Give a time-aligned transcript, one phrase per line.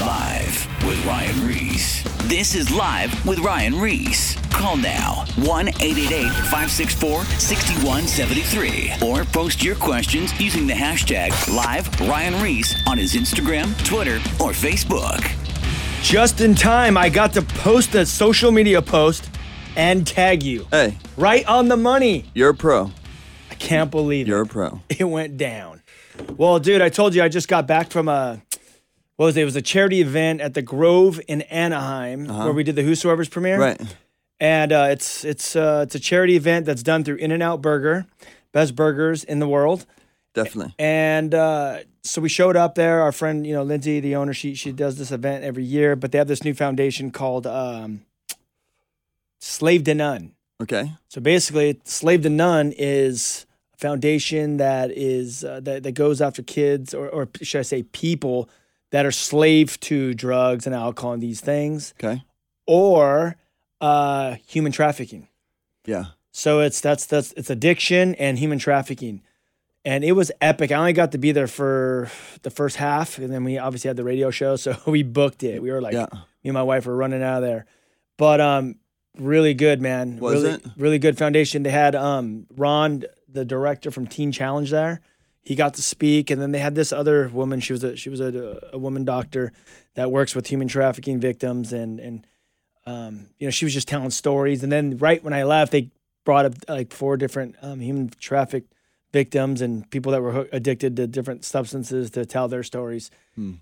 [0.00, 2.02] Live with Ryan Ries.
[2.28, 4.36] This is Live with Ryan Ries.
[4.50, 12.34] Call now 1 888 564 6173 or post your questions using the hashtag Live Ryan
[12.42, 15.22] Ries on his Instagram, Twitter, or Facebook.
[16.02, 19.30] Just in time, I got to post a social media post
[19.76, 20.66] and tag you.
[20.70, 22.26] Hey, Right on the money.
[22.34, 22.90] you're a pro.
[23.50, 24.80] I can't believe You're a pro.
[24.90, 25.82] It went down.
[26.36, 28.42] Well, dude, I told you I just got back from a
[29.16, 29.42] what was it?
[29.42, 33.28] It was a charity event at the Grove in Anaheim where we did the Whosoever's
[33.28, 33.58] premiere.
[33.58, 33.80] Right.
[34.38, 38.06] And uh, it's it's uh, it's a charity event that's done through In-N-Out Burger,
[38.52, 39.86] best burgers in the world.
[40.34, 40.74] Definitely.
[40.78, 43.00] And uh, so we showed up there.
[43.00, 45.96] Our friend, you know, Lynsi, the owner, she she does this event every year.
[45.96, 48.02] But they have this new foundation called um,
[49.40, 50.32] Slave to None.
[50.62, 50.92] Okay.
[51.08, 56.42] So basically, Slave to None is a foundation that is uh, that, that goes after
[56.42, 58.50] kids, or, or should I say, people
[58.90, 62.22] that are slave to drugs and alcohol and these things, Okay.
[62.66, 63.36] or
[63.80, 65.28] uh, human trafficking.
[65.84, 66.06] Yeah.
[66.32, 69.22] So it's that's that's it's addiction and human trafficking.
[69.84, 70.72] And it was epic.
[70.72, 72.10] I only got to be there for
[72.42, 75.62] the first half, and then we obviously had the radio show, so we booked it.
[75.62, 76.06] We were like, Yeah.
[76.12, 77.66] me and my wife were running out of there,
[78.16, 78.76] but um,
[79.16, 80.18] really good, man.
[80.18, 80.66] Was really, it?
[80.76, 81.62] really good foundation?
[81.62, 85.00] They had um Ron, the director from Teen Challenge, there.
[85.46, 87.60] He got to speak, and then they had this other woman.
[87.60, 89.52] She was a she was a, a woman doctor
[89.94, 92.26] that works with human trafficking victims, and and
[92.84, 94.64] um, you know, she was just telling stories.
[94.64, 95.90] And then right when I left, they
[96.24, 98.64] brought up like four different um, human traffic
[99.12, 103.12] victims and people that were addicted to different substances to tell their stories.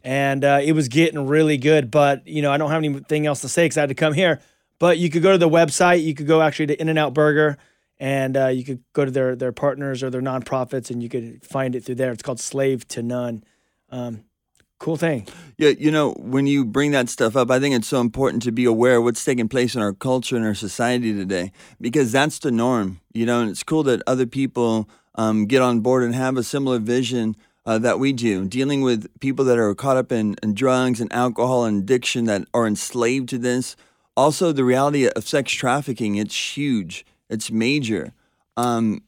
[0.03, 1.91] And uh, it was getting really good.
[1.91, 4.15] But you know, I don't have anything else to say because I had to come
[4.15, 4.41] here.
[4.79, 6.03] But you could go to the website.
[6.03, 7.59] You could go actually to In-N-Out Burger.
[8.01, 11.45] And uh, you could go to their their partners or their nonprofits, and you could
[11.47, 12.13] find it through there.
[12.13, 13.45] It's called Slave to None.
[13.91, 14.25] Um,
[14.79, 15.27] cool thing.
[15.57, 18.53] Yeah, you know, when you bring that stuff up, I think it's so important to
[18.53, 22.39] be aware of what's taking place in our culture and our society today because that's
[22.41, 26.15] the norm, you know, and it's cool that other people um, get on board and
[26.15, 27.37] have a similar vision
[27.67, 31.13] uh, that we do, dealing with people that are caught up in, in drugs and
[31.13, 33.77] alcohol and addiction that are enslaved to this.
[34.17, 38.13] Also, the reality of sex trafficking, it's huge, it's major.
[38.57, 39.03] Um,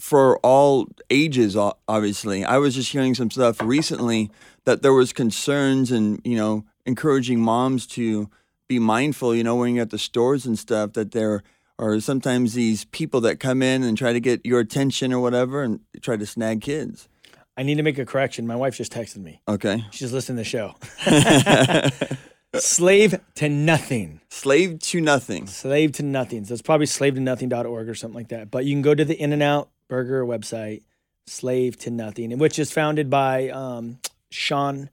[0.00, 1.54] for all ages
[1.86, 4.30] obviously i was just hearing some stuff recently
[4.64, 8.28] that there was concerns and you know encouraging moms to
[8.66, 11.42] be mindful you know when you're at the stores and stuff that there
[11.78, 15.62] are sometimes these people that come in and try to get your attention or whatever
[15.62, 17.08] and try to snag kids
[17.56, 18.46] I need to make a correction.
[18.46, 19.42] My wife just texted me.
[19.46, 20.76] okay She's listening to the show.
[22.56, 24.20] slave to nothing.
[24.28, 26.44] slave to nothing Slave to nothing.
[26.44, 28.50] So it's probably slave to nothing.org or something like that.
[28.50, 30.82] But you can go to the In-N-Out Burger website,
[31.26, 33.98] Slave to Nothing, which is founded by um,
[34.30, 34.90] Sean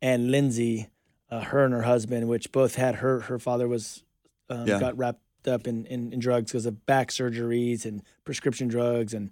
[0.00, 0.88] and Lynsi,
[1.30, 4.02] uh, her and her husband, which both had her, her father was,
[4.48, 4.78] um, Yeah.
[4.80, 9.14] got wrapped up in, in, in drugs because of back surgeries and prescription drugs.
[9.14, 9.30] And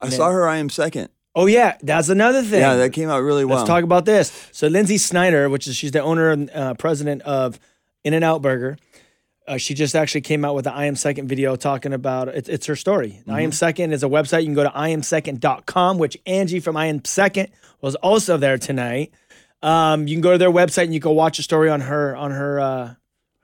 [0.00, 2.60] i saw her i am second oh, yeah, that's another thing.
[2.60, 4.48] yeah that came out really well Let's talk about this.
[4.52, 7.58] So Lynsi Snyder, which is she's the owner and uh, president of
[8.04, 8.76] In-N-Out Burger.
[9.48, 12.48] Uh, she just actually came out with the I Am Second video talking about it's,
[12.48, 13.22] it's her story.
[13.28, 14.40] I Am Second is a website.
[14.42, 17.48] You can go to iamsecond.com, which Angie from I Am Second
[17.80, 19.12] was also there tonight.
[19.60, 22.14] Um, you can go to their website and you can watch a story on her
[22.16, 22.94] on her uh,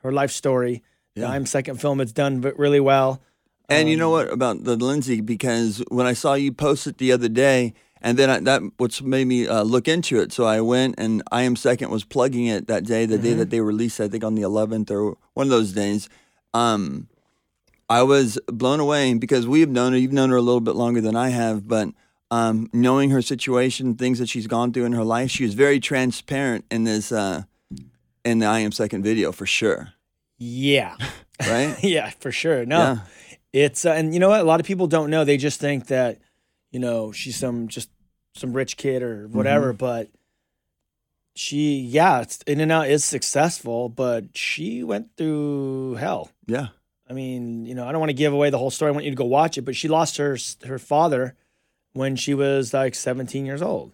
[0.03, 0.83] her life story.
[1.15, 2.01] The I Am Second film.
[2.01, 3.21] It's done really well.
[3.69, 5.25] And you Um, know what about the Lynsi?
[5.25, 9.03] Because when I saw you post it the other day, and then I, that what's
[9.03, 10.33] made me uh, look into it.
[10.33, 13.39] So I went and I am second was plugging it that day, the day Mm-hmm.
[13.41, 14.01] that they released.
[14.01, 16.09] I think on the 11th or one of those days.
[16.55, 17.09] Um,
[17.91, 19.99] I was blown away because we've known her.
[19.99, 21.89] You've known her a little bit longer than I have, but
[22.31, 25.81] um, knowing her situation, things that she's gone through in her life, she was very
[25.81, 27.43] transparent in this uh,
[28.25, 29.93] in the I am second video for sure.
[30.39, 30.97] Yeah.
[31.41, 31.77] Right?
[31.85, 32.67] yeah, for sure.
[32.67, 32.99] No, Yeah.
[33.53, 34.41] It's uh, and you know what?
[34.41, 35.25] A lot of people don't know.
[35.25, 36.19] They just think that
[36.71, 37.91] you know she's some just
[38.35, 39.73] some rich kid or whatever.
[39.73, 40.09] But
[41.35, 46.31] she, yeah, it's in and out is successful, but she went through hell.
[46.47, 46.69] yeah.
[47.11, 48.91] I mean, you know, I don't want to give away the whole story.
[48.91, 49.63] I want you to go watch it.
[49.63, 50.37] But she lost her
[50.67, 51.37] her father
[51.95, 53.93] when she was like 17 years old.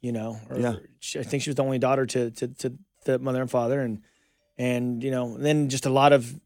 [0.00, 0.74] You know, or Yeah.
[0.98, 2.72] she, I think she was the only daughter to to to
[3.04, 4.02] the mother and father, and
[4.58, 6.40] and you know, then just a lot of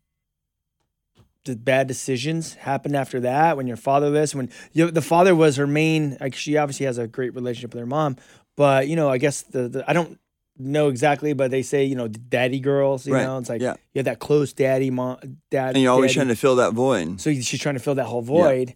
[1.44, 4.34] the bad decisions happened after that when you're fatherless.
[4.34, 7.80] When you, the father was her main, like she obviously has a great relationship with
[7.80, 8.16] her mom,
[8.56, 10.18] but you know, I guess the, the I don't
[10.56, 13.06] know exactly, but they say you know daddy girls.
[13.06, 13.24] You Right.
[13.24, 13.74] know, it's like Yeah.
[13.92, 15.18] you have that close daddy mom,
[15.50, 16.26] dad, And you're always daddy.
[16.26, 17.20] trying to fill that void.
[17.20, 18.74] So she's trying to fill that whole void.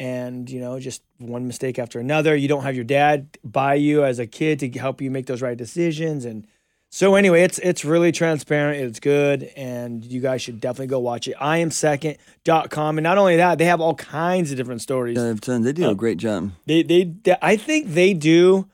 [0.00, 2.36] And, you know, just one mistake after another.
[2.36, 5.42] You don't have your dad by you as a kid to help you make those
[5.42, 6.24] right decisions.
[6.24, 6.46] And
[6.90, 8.82] So anyway, it's it's really transparent.
[8.82, 11.34] It's good, and you guys should definitely go watch it.
[11.38, 12.98] I am second.com.
[12.98, 15.16] And not only that, they have all kinds of different stories.
[15.16, 16.52] Yeah, they've done- they do a uh, great job.
[16.66, 18.68] They, they they I think they do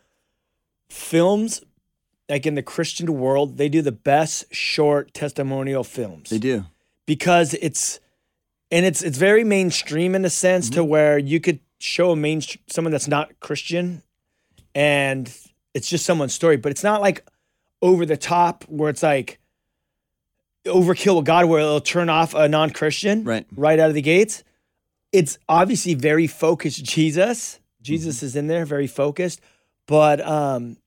[0.88, 1.61] films
[2.28, 6.64] like in the Christian world, they do the best short testimonial films They do.
[7.06, 8.00] because it's
[8.70, 10.88] and it's it's very mainstream in a sense to mm-hmm.
[10.88, 14.02] where you could show a main someone that's not Christian
[14.75, 15.32] and
[15.75, 17.26] it's just someone's story, but it's not like
[17.85, 19.39] over the top where it's like
[20.67, 23.47] overkill with God where it'll turn off a non-Christian Right.
[23.55, 24.43] right out of the gates.
[25.13, 27.61] It's obviously very focused Jesus.
[27.83, 29.41] Jesus is in there, very focused,
[29.87, 30.79] but um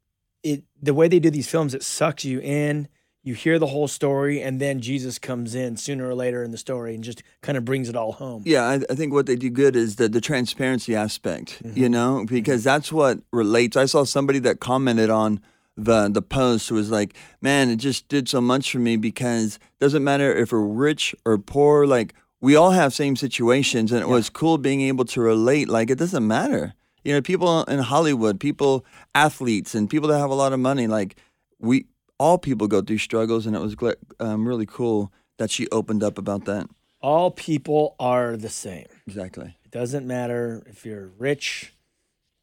[0.44, 2.88] it the way they do these films it sucks you in.
[3.24, 6.58] You hear the whole story and then Jesus comes in sooner or later in the
[6.58, 8.42] story and just kind of brings it all home.
[8.46, 11.62] Yeah, I, I think what they do good is the the transparency aspect.
[11.76, 13.78] You know, because that's what relates.
[13.78, 15.42] I saw somebody that commented on
[15.78, 19.80] the the post was like, "Man, it just did so much for me because it
[19.80, 21.86] doesn't matter if we're rich or poor.
[21.86, 25.70] Like we all have same situations, and it was cool being able to relate.
[25.70, 26.74] Like it doesn't matter.
[27.04, 28.86] You know, people in Hollywood, people
[29.16, 30.88] athletes, and people that have a lot of money.
[30.88, 31.16] Like
[31.60, 31.86] we
[32.20, 33.76] all people go through struggles, and it was
[34.20, 36.68] um, really cool that she opened up about that.
[37.00, 38.88] All people are the same.
[39.06, 39.56] Exactly.
[39.64, 41.74] It doesn't matter if you're rich,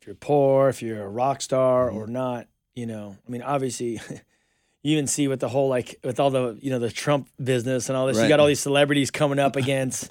[0.01, 2.47] if you're poor, if you're a rock star or not.
[2.75, 4.01] You know, I mean, obviously,
[4.83, 7.89] you even see with the whole like with all the you know the Trump business
[7.89, 8.21] and all this.
[8.21, 10.11] You got all these celebrities coming up against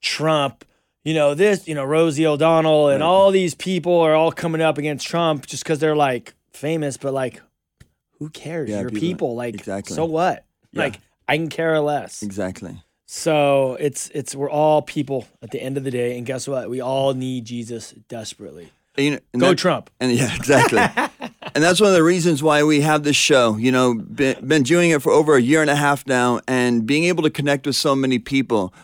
[0.00, 0.64] Trump.
[1.04, 1.68] You know this.
[1.68, 5.62] You know Rosie O'Donnell and all these people are all coming up against Trump just
[5.62, 7.40] because they're like famous, but like,
[8.18, 8.70] who cares?
[8.70, 9.34] Yeah, You're people- people.
[9.36, 9.94] Like, exactly.
[9.94, 10.44] so what?
[10.72, 10.82] Yeah.
[10.84, 12.22] Like, I can care less.
[12.22, 12.76] Exactly.
[13.06, 16.68] So it's it's we're all people at the end of the day, and guess what?
[16.68, 18.72] We all need Jesus desperately.
[18.96, 19.90] You know, Go that- Trump.
[20.00, 20.80] And yeah, exactly.
[21.54, 23.56] and that's one of the reasons why we have this show.
[23.56, 26.86] You know, been, been doing it for over a year and a half now, and
[26.86, 28.74] being able to connect with so many people.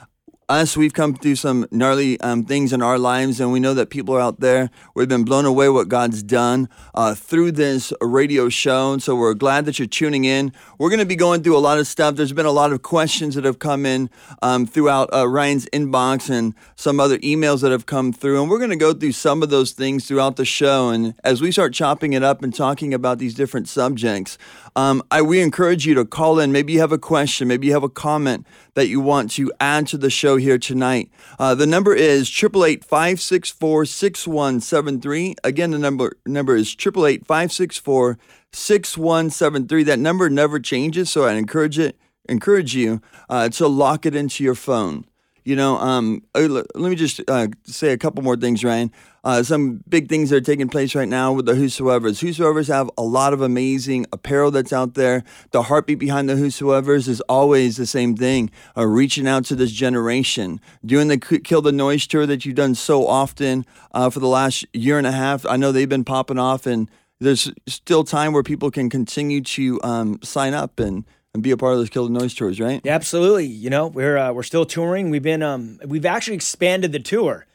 [0.51, 3.89] Us, we've come through some gnarly um, things in our lives, and we know that
[3.89, 4.69] people are out there.
[4.97, 8.93] We've been blown away what God's done uh, through this radio show.
[8.93, 10.53] And so we're glad that you're tuning in.
[10.77, 12.17] We're going to be going through a lot of stuff.
[12.17, 14.11] There's been a lot of questions that have come in
[14.43, 18.41] um, throughout uh, Ryan's inbox and some other emails that have come through.
[18.41, 20.89] And we're going to go through some of those things throughout the show.
[20.89, 24.37] And as we start chopping it up and talking about these different subjects,
[24.77, 26.53] um, I, we encourage you to call in.
[26.53, 29.87] Maybe you have a question, maybe you have a comment that you want to add
[29.89, 31.11] to the show here tonight.
[31.39, 35.35] Uh, the number is 888 564 6173.
[35.45, 38.19] Again, the number number is 888 564
[38.53, 39.83] 6173.
[39.85, 41.97] That number never changes, so I encourage it
[42.29, 45.05] encourage you uh, to lock it into your phone.
[45.45, 48.93] You know, um, uh, let me just uh, say a couple more things, Ryan.
[49.23, 52.23] Uh, some big things that are taking place right now with the Whosoevers.
[52.23, 55.25] Whosoevers have a lot of amazing apparel that's out there.
[55.51, 59.73] The heartbeat behind the Whosoevers is always the same thing uh, reaching out to this
[59.73, 64.29] generation, doing the Kill the Noise tour that you've done so often uh, for the
[64.29, 65.45] last year and a half.
[65.45, 66.91] I know they've been popping off, and
[67.21, 71.05] there's still time where people can continue to um, sign up and,
[71.35, 72.81] and be a part of those Kill the Noise tours, right?
[72.85, 73.47] Yeah, absolutely.
[73.47, 75.11] You know, we're uh, we're still touring.
[75.11, 77.47] We've been um we've actually expanded the tour.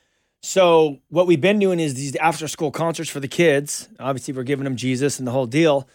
[0.41, 3.89] So what we've been doing is these after school concerts for the kids.
[3.99, 5.87] Obviously, we're giving them Jesus and the whole deal,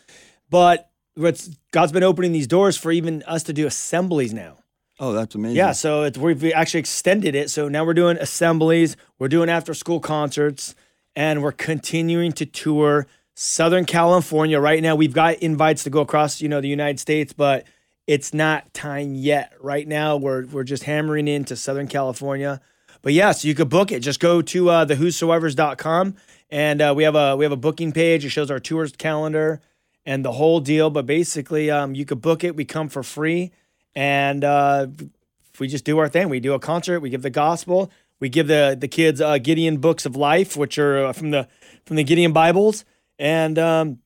[0.51, 4.57] but what's God's been opening these doors for even us to do assemblies now.
[4.99, 5.57] Oh, that's amazing.
[5.57, 7.49] Yeah, so it's, we've actually extended it.
[7.49, 10.75] So now we're doing assemblies, we're doing after school concerts,
[11.17, 13.07] and we're continuing to tour
[13.43, 14.61] Southern California.
[14.61, 17.67] Right now, we've got invites to go across, you know, the United States, but
[18.07, 19.55] it's not time yet.
[19.61, 22.61] Right now, we're we're just hammering into Southern California.
[23.01, 24.01] But yeah, so you could book it.
[24.01, 26.17] Just go to uh, thewhosoevers.com
[26.51, 28.27] and uh, we have a we have a booking page.
[28.27, 29.63] It shows our tours calendar
[30.05, 30.91] and the whole deal.
[30.91, 32.55] But basically, um, you could book it.
[32.55, 33.53] We come for free,
[33.95, 34.89] and uh,
[35.59, 36.29] we just do our thing.
[36.29, 37.01] We do a concert.
[37.01, 37.91] We give the gospel.
[38.19, 41.49] We give the the kids uh, Gideon books of life, which are uh, from the
[41.87, 42.85] from the Gideon Bibles,
[43.21, 43.99] and um,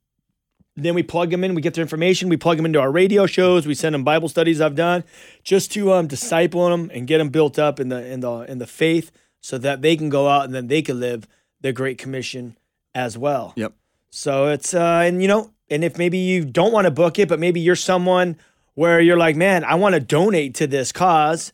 [0.76, 1.54] then we plug them in.
[1.54, 2.28] We get their information.
[2.28, 3.66] We plug them into our radio shows.
[3.66, 5.04] We send them Bible studies I've done,
[5.44, 8.58] just to um, disciple them and get them built up in the in the in
[8.58, 11.28] the faith, so that they can go out and then they can live
[11.60, 12.58] the Great Commission
[12.94, 13.52] as well.
[13.56, 13.72] Yep.
[14.10, 17.28] So it's uh and you know, and if maybe you don't want to book it,
[17.28, 18.36] but maybe you're someone
[18.74, 21.52] where you're like, man, I want to donate to this cause,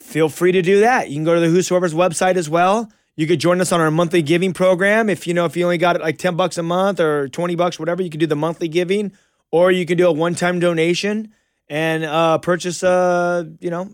[0.00, 1.08] feel free to do that.
[1.08, 2.92] You can go to the Whosoever's website as well.
[3.20, 5.10] You could join us on our monthly giving program.
[5.10, 7.78] If you know if you only got like 10 bucks a month or 20 bucks,
[7.78, 9.12] whatever, you can do the monthly giving,
[9.50, 11.34] or you can do a one-time donation
[11.68, 13.90] and uh purchase a, you know,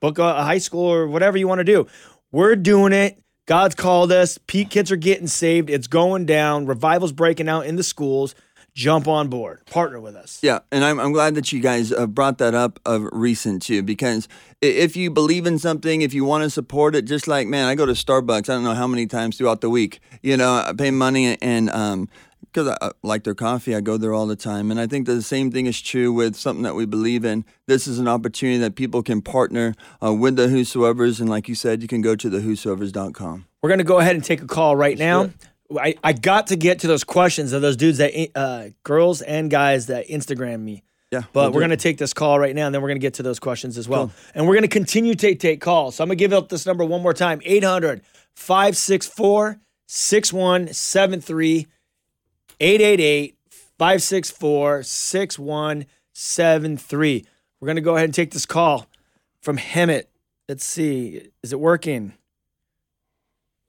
[0.00, 1.86] book a, a high school or whatever you want to do.
[2.32, 3.22] We're doing it.
[3.46, 4.38] God's called us.
[4.48, 5.70] Pete kids are getting saved.
[5.70, 6.66] It's going down.
[6.66, 8.34] Revival's breaking out in the schools.
[8.74, 10.38] Jump on board, partner with us.
[10.42, 13.82] Yeah, and I'm, I'm glad that you guys uh, brought that up of recent too,
[13.82, 14.28] because
[14.60, 17.74] if you believe in something, if you want to support it, just like man, I
[17.74, 18.48] go to Starbucks.
[18.48, 20.00] I don't know how many times throughout the week.
[20.22, 22.08] You know, I pay money and um,
[22.40, 25.06] because I, I like their coffee, I go there all the time, and I think
[25.06, 27.44] that the same thing is true with something that we believe in.
[27.66, 31.54] This is an opportunity that people can partner uh, with the Whosoever's, and like you
[31.56, 33.46] said, you can go to the Whosoever's.com.
[33.62, 35.30] We're gonna go ahead and take a call right now.
[35.76, 39.50] I, I got to get to those questions of those dudes that uh, girls and
[39.50, 40.82] guys that Instagram me.
[41.10, 42.98] Yeah, But we'll we're going to take this call right now, and then we're going
[42.98, 44.10] to get to those questions as well.
[44.34, 45.96] And we're going to continue to take calls.
[45.96, 48.02] So I'm going to give out this number one more time 800
[48.34, 51.66] 564 6173.
[52.60, 53.36] 888
[53.78, 57.26] 564 6173.
[57.60, 58.86] We're going to go ahead and take this call
[59.40, 60.04] from Hemet.
[60.48, 61.28] Let's see.
[61.42, 62.14] Is it working?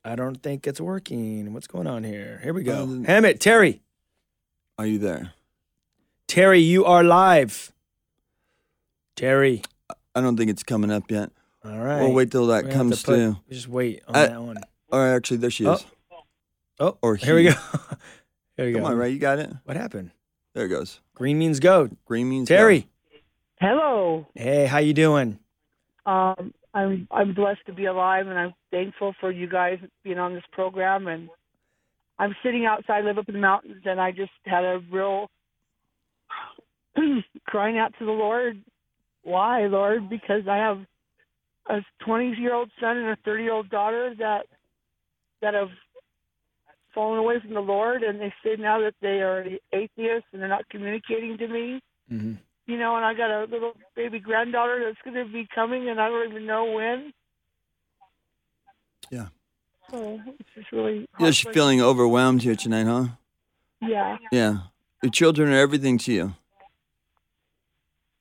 [0.06, 1.52] I don't think it's working.
[1.54, 2.40] What's going on here?
[2.44, 2.84] Here we go.
[2.84, 3.82] Um, Hemet, Terry.
[4.78, 5.34] Are you there?
[6.28, 7.72] Terry, you are live.
[9.16, 9.64] Terry.
[10.14, 11.32] I don't think it's coming up yet.
[11.64, 12.02] All right.
[12.02, 13.38] We'll wait till that We're comes to put- through.
[13.50, 14.58] Just wait on I- that one.
[14.92, 15.86] Or actually, there she Oh, is.
[16.80, 17.52] Oh, or here we go.
[18.58, 18.88] here we Come go.
[18.90, 19.50] on, Ray, you got it.
[19.64, 20.12] What happened?
[20.54, 21.00] There it goes.
[21.16, 21.90] Green means go.
[22.06, 22.56] Green means go.
[22.56, 22.88] Terry.
[23.60, 24.28] Hello.
[24.36, 25.40] Hey, how you doing?
[26.06, 30.34] Um, I'm I'm blessed to be alive, and I'm thankful for you guys being on
[30.34, 31.08] this program.
[31.08, 31.30] And
[32.20, 35.30] I'm sitting outside, live up in the mountains, and I just had a real
[37.48, 38.62] crying out to the Lord.
[39.24, 40.10] Why, Lord?
[40.10, 40.80] Because I have
[41.68, 44.46] a 20 year old son and a 30 year old daughter that
[45.42, 45.70] that have
[46.94, 50.50] fallen away from the Lord, and they say now that they are atheists and they're
[50.50, 51.80] not communicating to me
[52.12, 52.34] Mm-hmm.
[52.68, 56.02] You know, and I got a little baby granddaughter that's going to be coming, and
[56.02, 57.14] I don't even know when.
[59.12, 59.28] Yeah.
[59.92, 61.08] So it's just really.
[61.14, 61.54] Heartbreaking.
[61.54, 63.08] feeling overwhelmed here tonight, huh?
[63.82, 64.18] Yeah.
[64.32, 64.58] Yeah.
[65.04, 66.34] Your children are everything to you.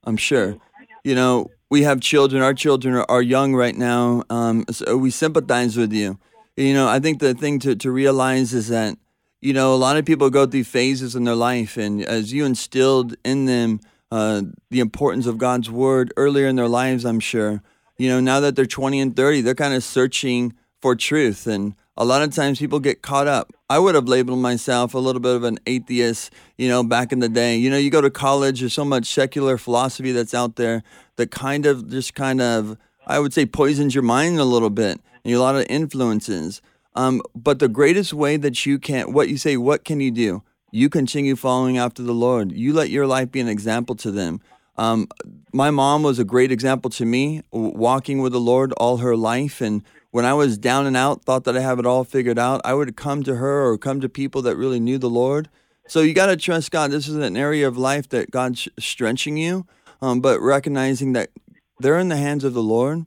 [0.05, 0.59] I'm sure.
[1.03, 2.43] You know, we have children.
[2.43, 4.25] Our children are, are young right now.
[4.29, 6.19] Um, so we sympathize with you.
[6.57, 8.99] You know, I think the thing to, to realize is that,
[9.41, 11.79] you know, a lot of people go through phases in their life.
[11.79, 16.69] And as you instilled in them uh, the importance of God's word earlier in their
[16.69, 17.63] lives, I'm sure,
[17.97, 21.47] you know, now that they're 20 and 30, they're kind of searching for truth.
[21.47, 23.53] And a lot of times people get caught up.
[23.71, 27.21] I would have labeled myself a little bit of an atheist, you know, back in
[27.21, 27.57] the day.
[27.57, 30.83] You know, you go to college, there's so much secular philosophy that's out there
[31.17, 35.01] that kind of just kind of, I would say, poisons your mind a little bit
[35.25, 36.61] and a lot of influences.
[36.97, 40.43] Um, but the greatest way that you can, what you say, what can you do?
[40.75, 42.51] You continue following after the Lord.
[42.51, 44.41] You let your life be an example to them.
[44.77, 45.07] Um,
[45.53, 49.61] my mom was a great example to me, walking with the Lord all her life.
[49.61, 52.61] And when I was down and out, thought that I have it all figured out,
[52.65, 55.49] I would come to her or come to people that really knew the Lord.
[55.87, 56.91] So you got to trust God.
[56.91, 59.67] This is an area of life that God's stretching you,
[60.03, 61.31] um, but recognizing that
[61.79, 63.07] they're in the hands of the Lord,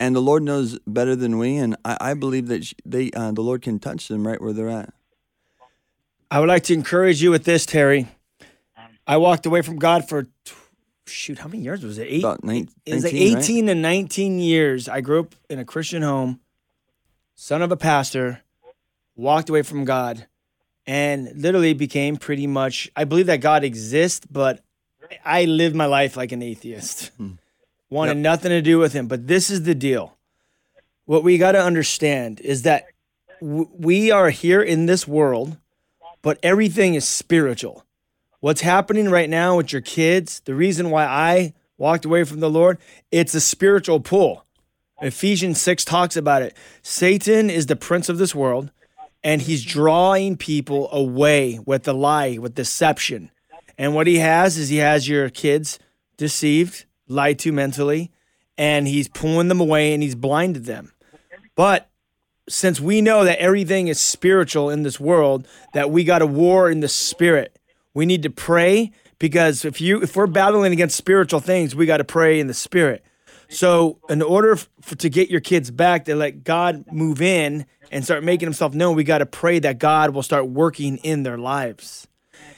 [0.00, 1.58] and the Lord knows better than we.
[1.58, 4.70] And I, I believe that they, uh, the Lord can touch them right where they're
[4.70, 4.94] at.
[6.32, 8.08] I would like to encourage you with this, Terry.
[9.06, 10.26] I walked away from God for
[11.06, 12.06] shoot, how many years was it?
[12.08, 12.22] Eight.
[12.24, 13.44] About nine- it was like 19, right?
[13.44, 14.88] 18 to 19 years.
[14.88, 16.40] I grew up in a Christian home,
[17.34, 18.40] son of a pastor,
[19.14, 20.26] walked away from God,
[20.86, 22.90] and literally became pretty much.
[22.96, 24.64] I believe that God exists, but
[25.26, 27.08] I lived my life like an atheist.
[27.18, 27.32] Hmm.
[27.90, 28.22] Wanted Yep.
[28.22, 29.06] nothing to do with Him.
[29.06, 30.16] But this is the deal.
[31.04, 32.86] What we got to understand is that
[33.42, 35.58] w- we are here in this world,
[36.22, 37.84] but everything is spiritual.
[38.40, 42.50] What's happening right now with your kids, the reason why I walked away from the
[42.50, 42.78] Lord,
[43.10, 44.46] it's a spiritual pull.
[45.00, 46.56] Ephesians 6 talks about it.
[46.82, 48.70] Satan is the prince of this world,
[49.22, 53.30] and he's drawing people away with the lie, with deception.
[53.76, 55.78] And what he has is he has your kids
[56.16, 58.12] deceived, lied to mentally,
[58.56, 60.92] and he's pulling them away and he's blinded them.
[61.54, 61.88] But
[62.48, 66.70] since we know that everything is spiritual in this world, that we got a war
[66.70, 67.58] in the spirit,
[67.94, 71.98] we need to pray because if you if we're battling against spiritual things, we got
[71.98, 73.04] to pray in the spirit.
[73.48, 74.58] So, in order
[74.96, 78.96] to get your kids back to let God move in and start making Himself known,
[78.96, 82.08] we got to pray that God will start working in their lives.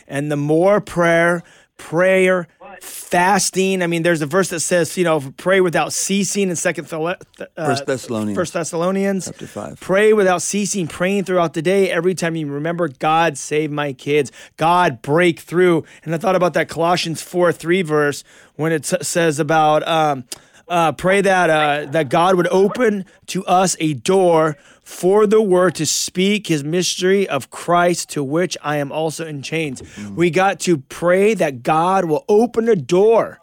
[0.07, 1.43] And the more prayer,
[1.79, 2.47] prayer,
[2.85, 3.83] fasting.
[3.83, 7.15] I mean, there's a verse that says, you know, pray without ceasing in Second uh,
[7.57, 8.37] First Thessalonians.
[8.37, 9.25] First Thessalonians.
[9.27, 9.81] Chapter 5.
[9.81, 11.91] Pray without ceasing, praying throughout the day.
[11.91, 14.31] Every time you remember, God save my kids.
[14.57, 15.85] God break through.
[16.05, 18.25] And I thought about that Colossians 4 3 verse
[18.57, 20.25] when it s- says about um,
[20.69, 25.75] uh, pray that uh, that God would open to us a door for the word
[25.77, 29.83] to speak his mystery of Christ, to which I am also in chains.
[29.83, 30.15] Mm-hmm.
[30.15, 33.41] We got to pray that God will open a door,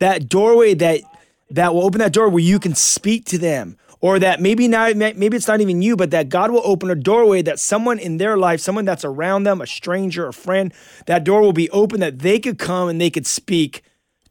[0.00, 1.02] that doorway that
[1.50, 3.76] that will open that door where you can speak to them.
[4.02, 6.94] Or that maybe not, maybe it's not even you, but that God will open a
[6.94, 10.72] doorway that someone in their life, someone that's around them, a stranger, a friend,
[11.04, 13.82] that door will be open that they could come and they could speak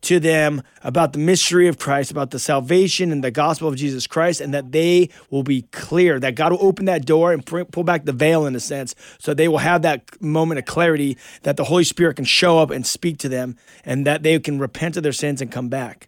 [0.01, 4.07] to them about the mystery of Christ, about the salvation and the gospel of Jesus
[4.07, 7.83] Christ, and that they will be clear, that God will open that door and pull
[7.83, 11.57] back the veil in a sense, so they will have that moment of clarity that
[11.57, 14.95] the Holy Spirit can show up and speak to them, and that they can repent
[14.95, 16.07] of their sins and come back.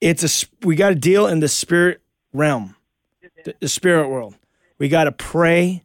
[0.00, 2.00] It's a we got to deal in the spirit
[2.32, 2.76] realm,
[3.44, 4.36] the, the spirit world.
[4.78, 5.84] We got to pray,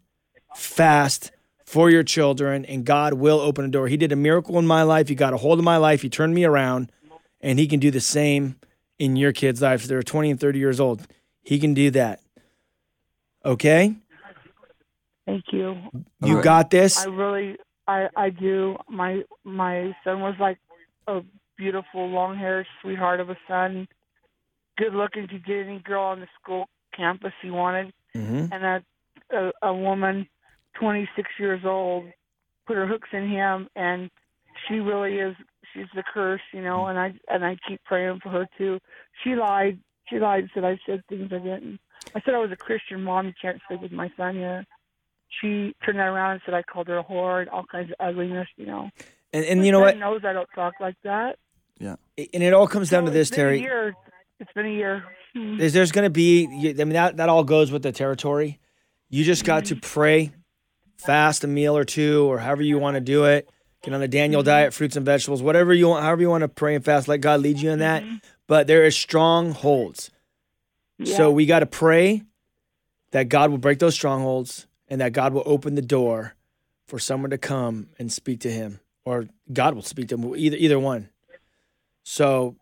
[0.56, 1.32] fast
[1.66, 3.88] for your children, and God will open a door.
[3.88, 5.08] He did a miracle in my life.
[5.08, 6.02] He got a hold of my life.
[6.02, 6.92] He turned me around,
[7.42, 8.56] and He can do the same
[9.00, 9.88] in your kids' lives.
[9.88, 11.08] They're 20 and 30 years old.
[11.42, 12.22] He can do that.
[13.44, 13.96] Okay?
[15.26, 15.78] Thank you.
[16.22, 16.44] You right.
[16.44, 16.98] got this.
[16.98, 17.58] I really,
[17.88, 18.78] I, I do.
[18.90, 20.58] My my son was like
[21.08, 21.22] a
[21.58, 23.88] beautiful long haired sweetheart of a son,
[24.78, 28.84] good looking to get any girl on the school campus he wanted, hmm and a,
[29.32, 30.28] a a woman,
[30.80, 32.06] 26 years old,
[32.68, 34.10] put her hooks in him, and
[34.68, 35.36] she really is.
[35.74, 36.80] She's the curse, you know.
[36.80, 36.90] Mm.
[36.90, 38.80] And I and I keep praying for her too.
[39.24, 39.80] She lied.
[40.10, 40.44] She lied.
[40.44, 41.80] and Said I said things I didn't.
[42.16, 43.28] I said I was a Christian mom.
[43.28, 44.66] You can't sleep with my son here.
[45.40, 47.96] She turned that around and said I called her a whore and all kinds of
[48.06, 48.90] ugliness, you know.
[49.34, 49.92] And, and you know what?
[49.92, 51.38] son knows I don't talk like that.
[51.80, 51.96] Yeah.
[52.18, 53.62] And it all comes down to this, it's been a Terry.
[53.62, 53.96] year.
[54.40, 55.04] It's been a year.
[55.34, 58.60] Is There's, there's going to be, I mean, that, that all goes with the territory.
[59.10, 59.90] You just got to mm-hmm.
[59.90, 60.32] pray,
[60.98, 63.50] fast a meal or two, or however you want to do it.
[63.84, 64.78] Get on the Daniel diet, mm-hmm.
[64.78, 67.08] fruits and vegetables, whatever you want, however you want to pray and fast.
[67.08, 68.04] Let God lead you in that.
[68.04, 68.16] Mm-hmm.
[68.48, 70.12] But there is strongholds.
[71.00, 71.18] Yeah.
[71.18, 72.24] So we got to pray
[73.12, 76.36] that God will break those strongholds and that God will open the door
[76.86, 80.58] for someone to come and speak to him, or God will speak to him, either
[80.58, 81.10] either one.
[82.04, 82.58] So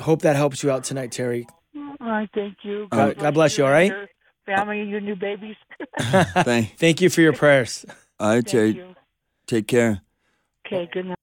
[0.00, 1.46] hope that helps you out tonight, Terry.
[1.76, 2.88] All right, thank you.
[2.90, 3.92] Uh, God- God bless you, all right?
[3.92, 4.08] Your
[4.46, 5.56] family and your new babies.
[5.98, 7.84] Thank, Thank you for your prayers.
[8.18, 8.82] all right, Terry.
[9.46, 10.00] Take care.
[10.72, 11.16] Okay, good night.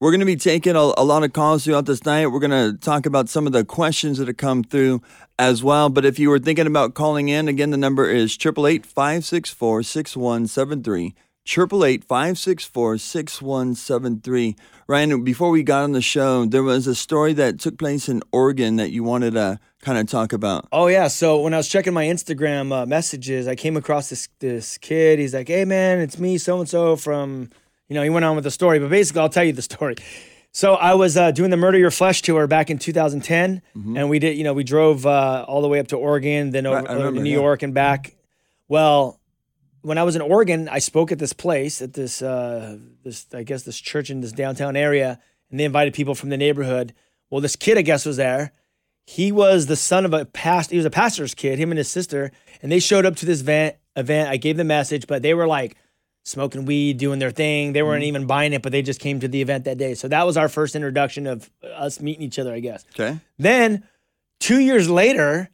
[0.00, 2.26] We're going to be taking a, a lot of calls throughout this night.
[2.26, 5.00] We're going to talk about some of the questions that have come through
[5.38, 5.88] as well.
[5.88, 11.14] But if you were thinking about calling in, again, the number is 888 564 6173.
[11.46, 14.56] 888 564 6173.
[14.88, 18.22] Ryan, before we got on the show, there was a story that took place in
[18.30, 20.68] Oregon that you wanted to kind of talk about.
[20.70, 21.08] Oh yeah.
[21.08, 25.18] So when I was checking my Instagram uh, messages, I came across this this kid.
[25.18, 27.48] He's like, "Hey man, it's me, so and so from."
[27.88, 29.96] You know, he went on with the story, but basically, I'll tell you the story.
[30.54, 33.62] So I was uh, doing the Murder Your Flesh tour back in 2010,
[33.96, 34.36] and we did.
[34.36, 37.30] You know, we drove uh, all the way up to Oregon, then over, to New
[37.30, 37.36] yeah.
[37.36, 38.14] York and back.
[38.68, 39.18] Well,
[39.80, 43.42] when I was in Oregon, I spoke at this place at this uh, this I
[43.44, 45.18] guess this church in this downtown area,
[45.50, 46.94] and they invited people from the neighborhood.
[47.30, 48.52] Well, this kid I guess was there.
[49.04, 50.70] He was the son of a past.
[50.70, 51.58] He was a pastor's kid.
[51.58, 52.30] Him and his sister,
[52.62, 53.76] and they showed up to this event.
[53.96, 54.30] Event.
[54.30, 55.76] I gave the message, but they were like
[56.24, 57.72] smoking weed, doing their thing.
[57.72, 59.94] They weren't even buying it, but they just came to the event that day.
[59.94, 62.84] So that was our first introduction of us meeting each other, I guess.
[62.94, 63.18] Okay.
[63.38, 63.84] Then
[64.38, 65.50] two years later,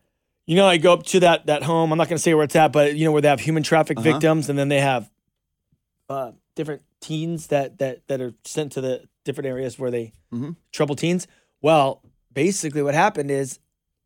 [0.47, 1.91] you know, I go up to that that home.
[1.93, 3.63] I'm not going to say where it's at, but you know where they have human
[3.63, 4.13] traffic Uh-huh.
[4.13, 5.11] victims, and then they have
[6.09, 10.57] uh, different teens that that that are sent to the different areas where they Mhm.
[10.73, 11.27] trouble teens.
[11.61, 12.03] Well,
[12.33, 13.59] basically, what happened is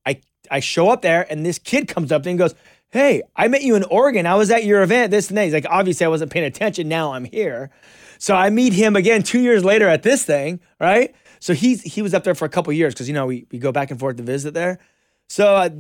[0.04, 0.20] I
[0.50, 2.54] I show up there, and this kid comes up and goes.
[2.92, 4.26] Hey, I met you in Oregon.
[4.26, 5.44] I was at your event, this and that.
[5.44, 6.88] He's like, obviously, I wasn't paying attention.
[6.88, 7.70] Now I'm here.
[8.18, 11.14] So I meet him again two years later at this thing, right?
[11.40, 13.58] So he's he was up there for a couple years because you know we, we
[13.58, 14.78] go back and forth to visit there.
[15.28, 15.70] So uh,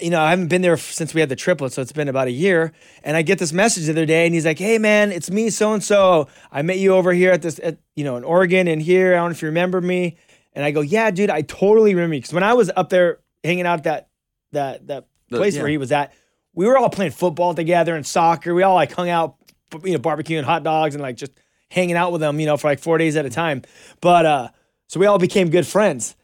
[0.00, 2.28] you know I haven't been there since we had the triplets, so it's been about
[2.28, 2.72] a year.
[3.02, 5.50] And I get this message the other day, and he's like, "Hey man, it's me,
[5.50, 6.28] so and so.
[6.52, 9.14] I met you over here at this, at, you know, in Oregon and here.
[9.14, 10.18] I don't know if you remember me."
[10.52, 13.18] And I go, "Yeah, dude, I totally remember you because when I was up there
[13.42, 14.08] hanging out at that
[14.52, 15.62] that that The- place yeah.
[15.62, 16.12] where he was at,
[16.58, 18.52] we were all playing football together and soccer.
[18.52, 19.36] We all like hung out,
[19.84, 21.30] you know, barbecuing hot dogs and like just
[21.70, 23.62] hanging out with them, you know, for like four days at a time.
[24.00, 24.48] But uh,
[24.88, 26.16] so we all became good friends.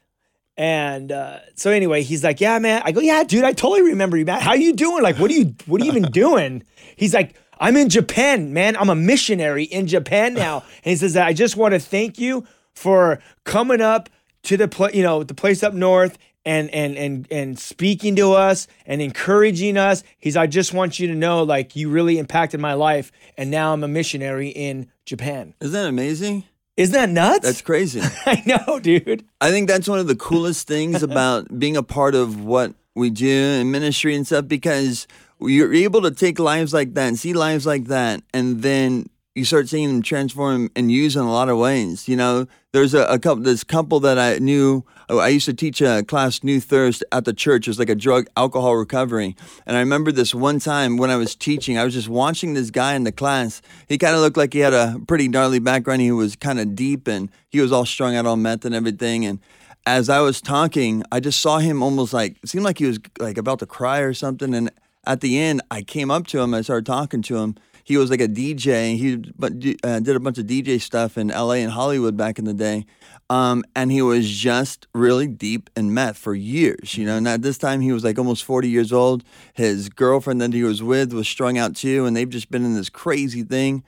[0.57, 4.17] And uh, so anyway, he's like, "Yeah, man." I go, "Yeah, dude, I totally remember
[4.17, 4.41] you, man.
[4.41, 5.03] How you doing?
[5.03, 6.63] Like, what are you, what are you even doing?"
[6.97, 8.75] He's like, "I'm in Japan, man.
[8.75, 12.45] I'm a missionary in Japan now." And he says, "I just want to thank you
[12.73, 14.09] for coming up
[14.43, 16.17] to the pla- you know, the place up north."
[16.47, 20.03] And, and and and speaking to us and encouraging us.
[20.19, 23.73] He's I just want you to know like you really impacted my life and now
[23.73, 25.55] I'm a missionary in Japan.
[25.59, 26.43] Isn't that amazing?
[26.77, 27.45] Isn't that nuts?
[27.45, 28.01] That's crazy.
[28.25, 29.25] I know, dude.
[29.39, 33.09] I think that's one of the coolest things about being a part of what we
[33.09, 35.07] do in ministry and stuff because
[35.39, 39.43] you're able to take lives like that and see lives like that, and then you
[39.43, 42.07] start seeing them transform and use in a lot of ways.
[42.07, 44.85] You know, there's a, a couple, this couple that I knew.
[45.09, 47.67] oh, I used to teach a class, New Thirst, at the church.
[47.67, 49.35] It was like a drug alcohol recovery.
[49.65, 52.71] And I remember this one time when I was teaching, I was just watching this
[52.71, 53.61] guy in the class.
[53.89, 55.99] He kind of looked like he had a pretty gnarly background.
[55.99, 59.25] He was kind of deep and he was all strung out on meth and everything.
[59.25, 59.39] And
[59.85, 63.37] as I was talking, I just saw him almost like, seemed like he was like
[63.37, 64.55] about to cry or something.
[64.55, 64.71] And
[65.05, 66.53] at the end, I came up to him.
[66.53, 68.97] I started talking to him he was like a DJ.
[68.97, 71.61] He but uh, did a bunch of DJ stuff in L.A.
[71.61, 72.87] and Hollywood back in the day,
[73.29, 76.97] um, and he was just really deep in meth for years.
[76.97, 79.23] You know, and at this time he was like almost forty years old.
[79.53, 82.73] His girlfriend that he was with was strung out too, and they've just been in
[82.73, 83.83] this crazy thing.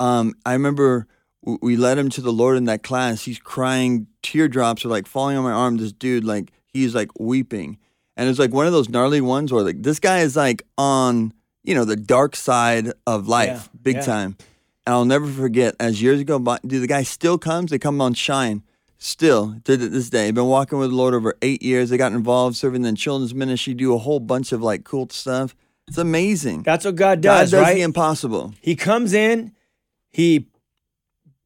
[0.00, 1.06] Um, I remember
[1.62, 3.22] we led him to the Lord in that class.
[3.22, 5.76] He's crying, teardrops are like falling on my arm.
[5.76, 7.78] This dude, like he's like weeping,
[8.16, 11.32] and it's like one of those gnarly ones where like this guy is like on
[11.66, 14.02] you know, the dark side of life, Yeah, big yeah.
[14.02, 14.36] time.
[14.86, 17.70] And I'll never forget, as years go by, dude, the guy still comes.
[17.70, 18.62] They come on Shine,
[18.98, 20.30] still to th- this day.
[20.30, 21.90] Been walking with the Lord over eight years.
[21.90, 25.56] They got involved serving in children's ministry, do a whole bunch of like cool stuff.
[25.88, 26.62] It's amazing.
[26.62, 27.74] That's what God God does, does right?
[27.74, 28.54] the impossible.
[28.60, 29.52] He comes in,
[30.10, 30.46] he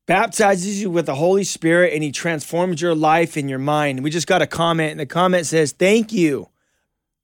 [0.06, 4.02] baptizes you with the Holy Spirit, and he transforms your life and your mind.
[4.02, 6.48] We just got a comment, and the comment says, Thank you.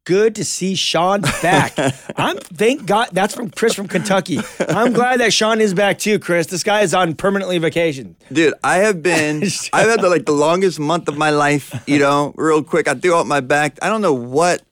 [0.07, 1.75] Good to see Sean back.
[2.17, 4.39] I'm thank God that's from Chris from Kentucky.
[4.61, 6.47] I'm glad that Sean is back too, Chris.
[6.47, 8.15] This guy is on permanently vacation.
[8.33, 9.43] Dude, I have been,
[9.73, 12.87] I've had the, like the longest month of my life, you know, real quick.
[12.87, 13.81] I threw out my back.
[13.83, 14.63] I don't know what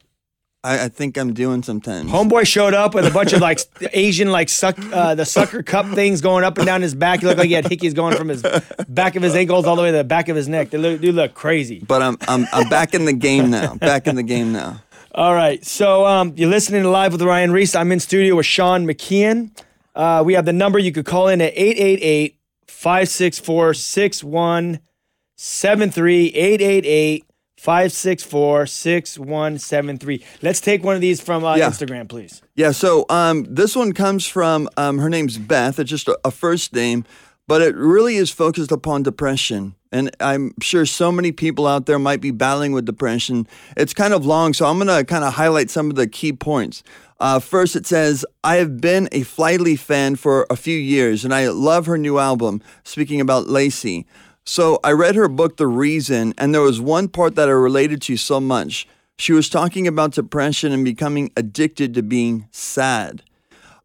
[0.65, 2.09] I, I think I'm doing sometimes.
[2.09, 3.59] Homeboy showed up with a bunch of like
[3.93, 7.19] Asian like suck uh, the sucker cup things going up and down his back.
[7.19, 8.41] He looked like he had hickeys going from his
[8.87, 10.71] back of his ankles all the way to the back of his neck.
[10.71, 11.83] They look, do look crazy.
[11.85, 13.75] But I'm, I'm, I'm back in the game now.
[13.75, 14.81] Back in the game now.
[15.15, 15.65] All right.
[15.65, 17.73] So um, you're listening to Live with Ryan Ries.
[17.73, 19.49] I'm in studio with Sean McKeon.
[19.95, 26.27] Uh, we have the number you could call in at 888 564 6173.
[26.27, 27.25] 888
[27.57, 30.25] 564 6173.
[30.41, 31.69] Let's take one of these from uh, Yeah.
[31.69, 32.41] Instagram, please.
[32.55, 35.79] Yeah, so um, this one comes from um, her name's Beth.
[35.79, 37.05] It's just a, a first name,
[37.47, 39.75] but it really is focused upon depression.
[39.95, 43.47] And I'm sure so many people out there might be battling with depression.
[43.77, 46.33] It's kind of long, so I'm going to kind of highlight some of the key
[46.33, 46.83] points.
[47.17, 51.33] Uh, first, it says, I have been a Flyleaf fan for a few years, and
[51.33, 54.05] I love her new album, speaking about Lacey.
[54.43, 58.01] So I read her book, The Reason, and there was one part that I related
[58.01, 58.89] to so much.
[59.17, 63.23] She was talking about depression and becoming addicted to being sad.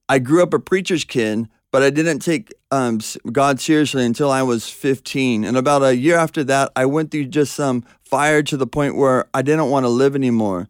[0.08, 4.42] I grew up a preacher's kid, but I didn't take um, God seriously until I
[4.42, 5.44] was 15.
[5.44, 8.96] And about a year after that, I went through just some fire to the point
[8.96, 10.68] where I didn't want to live anymore.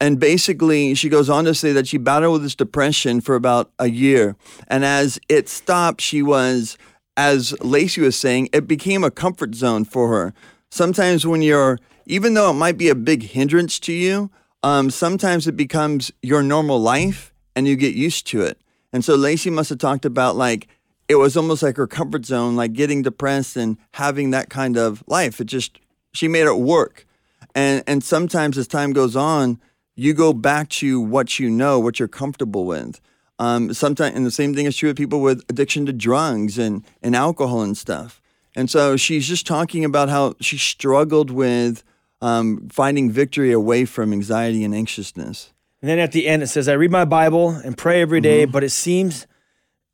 [0.00, 3.70] And basically, she goes on to say that she battled with this depression for about
[3.78, 4.34] a year.
[4.66, 6.76] And as it stopped, she was,
[7.16, 10.34] as Lacey was saying, it became a comfort zone for her.
[10.70, 14.30] Sometimes when you're, even though it might be a big hindrance to you,
[14.64, 18.58] um, sometimes it becomes your normal life and you get used to it.
[18.92, 20.66] And so Lacey must have talked about like,
[21.08, 25.02] it was almost like her comfort zone, like getting depressed and having that kind of
[25.06, 25.40] life.
[25.40, 25.78] It just,
[26.12, 27.06] she made it work.
[27.54, 29.60] And, and sometimes as time goes on,
[29.94, 33.00] you go back to what you know, what you're comfortable with.
[33.38, 36.84] Um, sometimes, and the same thing is true with people with addiction to drugs and,
[37.02, 38.22] and alcohol and stuff.
[38.54, 41.82] And so she's just talking about how she struggled with
[42.20, 45.52] um, finding victory away from anxiety and anxiousness.
[45.80, 48.44] And then at the end it says, "I read my Bible and pray every day,
[48.44, 49.26] but it seems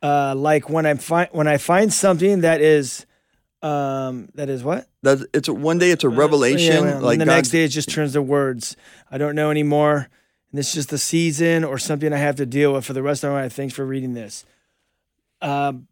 [0.02, 3.04] uh, like when I find when I find something that is
[3.62, 7.12] um, that is what That it's a, one day it's a revelation, Yeah, well, like
[7.14, 8.76] and the God- next day it just turns to words.
[9.11, 10.08] I don't know anymore,
[10.52, 13.24] and it's just the season or something I have to deal with for the rest
[13.24, 13.52] of my life.
[13.54, 14.44] Thanks for reading this.
[15.42, 15.88] Um,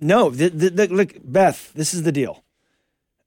[0.00, 2.44] no, th- th- th- look, Beth, this is the deal.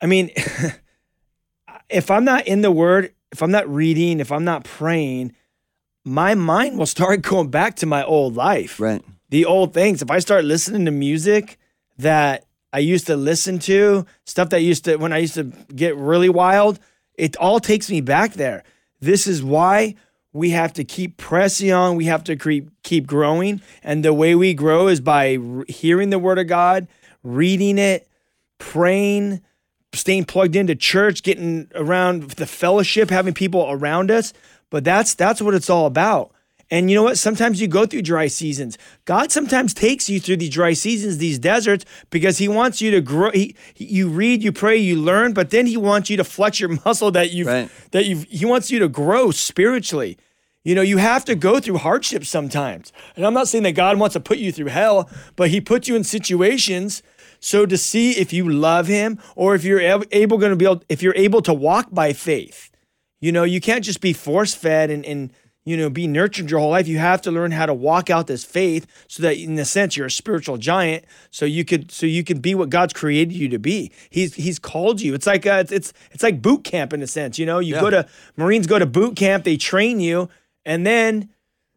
[0.02, 0.30] I mean,
[1.90, 5.34] if I'm not in the Word, if I'm not reading, if I'm not praying,
[6.06, 9.04] my mind will start going back to my old life right.
[9.30, 10.02] The old things.
[10.02, 11.58] If I start listening to music
[11.98, 15.96] that I used to listen to, stuff that used to when I used to get
[15.96, 16.80] really wild,
[17.16, 18.64] it all takes me back there.
[19.00, 19.96] This is why
[20.34, 21.96] we have to keep pressing on.
[21.96, 26.10] We have to keep keep growing, and the way we grow is by re- hearing
[26.10, 26.88] the Word of God,
[27.24, 28.08] reading it,
[28.60, 29.42] praying,
[29.94, 34.34] staying plugged into church, getting around the fellowship, having people around us.
[34.70, 36.32] But that's that's what it's all about.
[36.72, 37.18] And you know what?
[37.18, 38.78] Sometimes you go through dry seasons.
[39.06, 43.02] God sometimes takes you through these dry seasons, these deserts, because He wants you to
[43.02, 43.32] grow.
[43.32, 46.70] He, you read, you pray, you learn, but then He wants you to flex your
[46.86, 47.70] muscle that you Right.
[47.92, 50.18] that you He wants you to grow spiritually.
[50.64, 52.92] You know, you have to go through hardships sometimes.
[53.16, 55.88] And I'm not saying that God wants to put you through hell, but He puts
[55.88, 57.02] you in situations
[57.40, 60.84] so to see if you love Him or if you're able going to be able,
[60.90, 62.70] if you're able to walk by faith.
[63.22, 65.32] You know, you can't just be force fed and, and
[65.70, 66.88] you know, be nurtured your whole life.
[66.88, 69.96] You have to learn how to walk out this faith so that in a sense
[69.96, 71.06] you're a spiritual giant.
[71.32, 73.92] So you could so you could be what God's created you to be.
[74.10, 75.14] He's He's called you.
[75.14, 77.38] It's like uh, it's, it's it's like boot camp in a sense.
[77.38, 77.82] You know, you Yeah.
[77.82, 80.30] go to Marines go to boot camp, they train you,
[80.66, 81.30] and then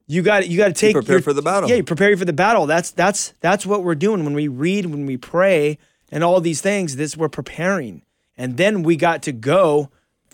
[0.07, 1.69] you got you got to take prepare for the battle.
[1.69, 2.67] Yeah, you prepare you for the battle.
[2.67, 5.79] That's that's that's what we're doing when we read, when we pray,
[6.11, 6.97] and all these things.
[6.97, 8.03] This we're preparing,
[8.37, 9.91] and then we got to go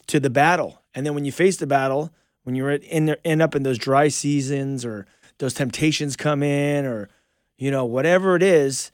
[0.06, 0.82] to the battle.
[0.94, 2.10] And then when you face the battle,
[2.48, 5.04] when you're in there, end up in those dry seasons or
[5.36, 7.10] those temptations come in or
[7.58, 8.90] you know whatever it is,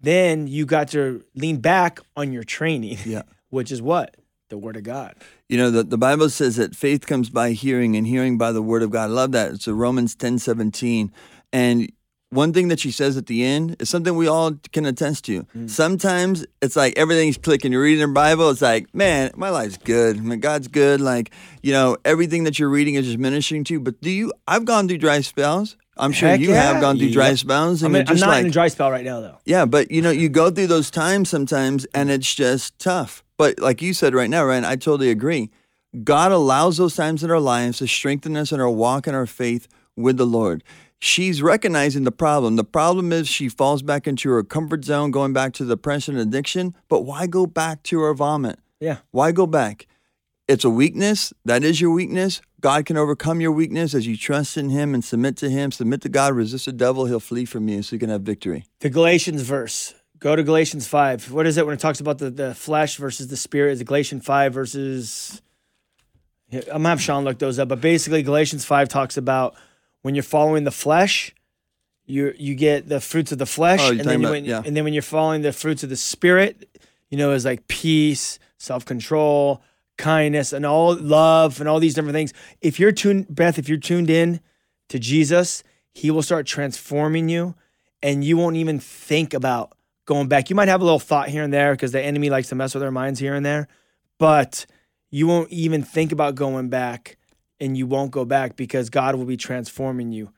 [0.00, 2.98] then you got to lean back on your training.
[3.06, 3.22] Yeah.
[3.50, 4.16] which is what
[4.48, 5.14] the Word of God.
[5.48, 8.60] You know, the, the Bible says that faith comes by hearing and hearing by the
[8.60, 9.04] word of God.
[9.04, 9.52] I love that.
[9.52, 11.12] It's a Romans ten seventeen.
[11.52, 11.92] And
[12.30, 15.44] one thing that she says at the end is something we all can attest to.
[15.56, 15.70] Mm.
[15.70, 17.70] Sometimes it's like everything's clicking.
[17.72, 20.22] You're reading the Bible, it's like, man, my life's good.
[20.22, 21.00] Man, God's good.
[21.00, 21.30] Like,
[21.62, 23.80] you know, everything that you're reading is just ministering to you.
[23.80, 25.76] But do you, I've gone through dry spells.
[25.96, 26.60] I'm sure Heck you yeah.
[26.72, 27.38] have gone through dry Yep.
[27.38, 27.82] spells.
[27.82, 29.38] I mean, I'm not like, in a dry spell right now though.
[29.46, 33.24] yeah, but you know, you go through those times sometimes and it's just tough.
[33.38, 35.50] But like you said right now, Ryan, I totally agree.
[36.04, 39.24] God allows those times in our lives to strengthen us in our walk and our
[39.26, 40.62] faith with the Lord.
[40.98, 42.56] She's recognizing the problem.
[42.56, 46.28] The problem is she falls back into her comfort zone, going back to depression and
[46.28, 46.74] addiction.
[46.88, 48.58] But why go back to her vomit?
[48.80, 48.98] Yeah.
[49.10, 49.86] Why go back?
[50.48, 51.32] It's a weakness.
[51.44, 52.40] That is your weakness.
[52.60, 55.70] God can overcome your weakness as you trust in Him and submit to Him.
[55.70, 58.64] Submit to God, resist the devil, He'll flee from you so you can have victory.
[58.80, 59.94] the Galatians verse.
[60.18, 61.30] Go to Galatians 5.
[61.30, 63.72] What is it when it talks about the, the flesh versus the spirit?
[63.72, 65.42] Is it Galatians 5 versus.
[66.52, 69.56] I'm going to have Sean look those up, but basically, Galatians 5 talks about
[70.06, 71.34] when you're following the flesh,
[72.04, 73.80] you you get the fruits of the flesh.
[73.82, 74.62] Oh, and, then about- when, yeah.
[74.64, 76.68] and then when you're following the fruits of the spirit,
[77.10, 79.62] you know, is like peace, self control,
[79.98, 82.32] kindness, and all love, and all these different things.
[82.60, 84.38] If you're tuned, Beth, if you're tuned in
[84.90, 87.56] to Jesus, He will start transforming you,
[88.00, 90.50] and you won't even think about going back.
[90.50, 92.74] You might have a little thought here and there because the enemy likes to mess
[92.74, 93.66] with our minds here and there,
[94.18, 94.66] but
[95.10, 97.16] you won't even think about going back,
[97.60, 100.30] and you won't go back because God will be transforming you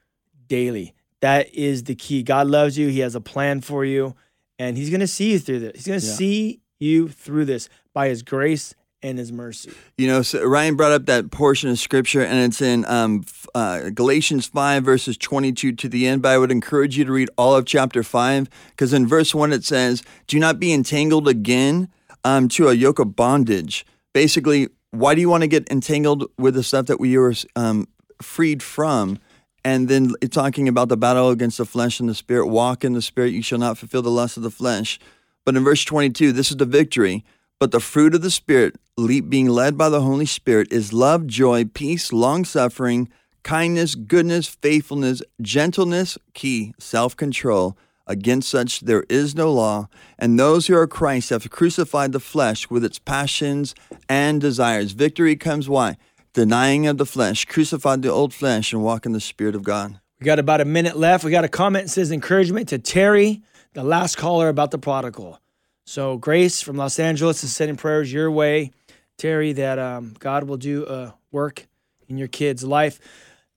[0.48, 0.94] daily.
[1.20, 2.22] That is the key.
[2.22, 2.88] God loves you.
[2.88, 4.14] He has a plan for you,
[4.58, 5.72] and He's going to see you through this.
[5.74, 6.12] He's going to Yeah.
[6.14, 9.72] see you through this by His grace and His mercy.
[9.96, 13.90] You know, so Ryan brought up that portion of scripture, and it's in um, uh,
[13.90, 16.22] Galatians 5, verses 22 to the end.
[16.22, 19.52] But I would encourage you to read all of chapter 5, because in verse 1
[19.52, 21.88] it says, Do not be entangled again
[22.24, 23.84] um, to a yoke of bondage.
[24.14, 27.88] Basically, why do you want to get entangled with the stuff that we were um,
[28.22, 29.18] freed from?
[29.64, 32.46] And then it's talking about the battle against the flesh and the spirit.
[32.46, 34.98] Walk in the spirit, you shall not fulfill the lust of the flesh.
[35.44, 37.24] But in verse 22, this is the victory.
[37.58, 41.64] But the fruit of the Spirit, being led by the Holy Spirit, is love, joy,
[41.64, 43.08] peace, long suffering,
[43.42, 47.76] kindness, goodness, faithfulness, gentleness, key, self control.
[48.08, 49.88] Against such there is no law.
[50.18, 53.74] And those who are Christ have crucified the flesh with its passions
[54.08, 54.92] and desires.
[54.92, 55.98] Victory comes why?
[56.32, 60.00] Denying of the flesh, crucify the old flesh, and walk in the Spirit of God.
[60.20, 61.22] We got about a minute left.
[61.22, 63.42] We got a comment that says encouragement to Terry,
[63.74, 65.38] the last caller about the prodigal.
[65.84, 68.72] So Grace from Los Angeles is sending prayers your way,
[69.16, 71.66] Terry, that um, God will do a work
[72.08, 73.00] in your kid's life.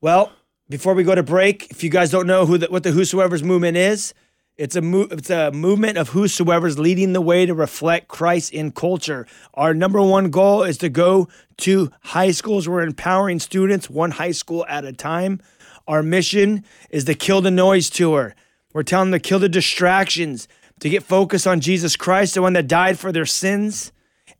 [0.01, 0.31] Well,
[0.69, 3.43] before we go to break, if you guys don't know who the, what the Whosoever's
[3.43, 4.13] movement is,
[4.61, 8.71] it's a mo- it's a movement of whosoever's leading the way to reflect Christ in
[8.71, 9.25] culture.
[9.55, 12.69] Our number one goal is to go to high schools.
[12.69, 15.41] We're empowering students one high school at a time.
[15.87, 18.35] Our mission is to kill the noise tour.
[18.71, 20.47] We're telling them to kill the distractions,
[20.79, 23.91] to get focused on Jesus Christ, the one that died for their sins,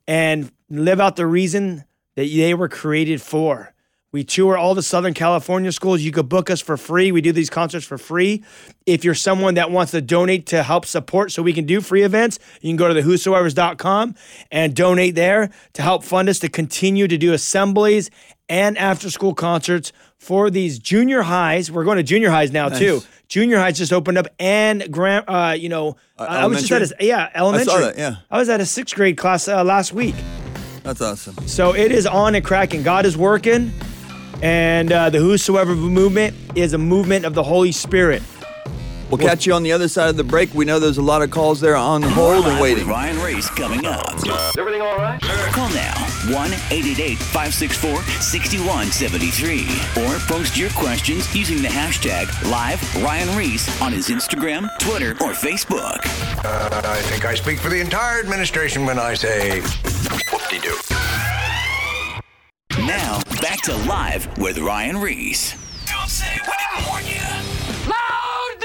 [0.06, 3.71] and live out the reason that they were created for.
[4.12, 6.02] We tour all the Southern California schools.
[6.02, 7.12] You could book us for free.
[7.12, 8.44] We do these concerts for free.
[8.84, 12.02] If you're someone that wants to donate to help support so we can do free
[12.02, 14.14] events, you can go to the whosoevers.com
[14.50, 18.10] and donate there to help fund us to continue to do assemblies
[18.50, 21.70] and after school concerts for these junior highs.
[21.72, 23.00] We're going to junior highs now too.
[23.28, 27.04] Junior highs just opened up and grand, uh, you know, I was just at a,
[27.04, 27.72] yeah, elementary.
[27.72, 28.16] I saw that, yeah.
[28.30, 30.14] I was at a sixth grade class uh, last week.
[30.82, 31.36] That's awesome.
[31.48, 32.82] So it is on and cracking.
[32.82, 33.72] God is working,
[34.42, 38.22] and uh, the Whosoever movement is a movement of the Holy Spirit.
[39.12, 40.54] We'll catch you on the other side of the break.
[40.54, 42.86] We know there's a lot of calls there on hold and Live waiting.
[42.86, 44.16] With Ryan Ries coming up.
[44.16, 44.24] Is
[44.58, 45.20] everything all right?
[45.20, 45.92] Call now
[46.32, 53.92] 1 888 564 6173 or post your questions using the hashtag Live Ryan Ries on
[53.92, 55.98] his Instagram, Twitter, or Facebook.
[56.42, 59.60] Uh, I think I speak for the entire administration when I say
[63.62, 65.54] to Live with Ryan Ries.
[65.86, 67.20] Don't say we didn't warn you.
[67.88, 68.56] Loud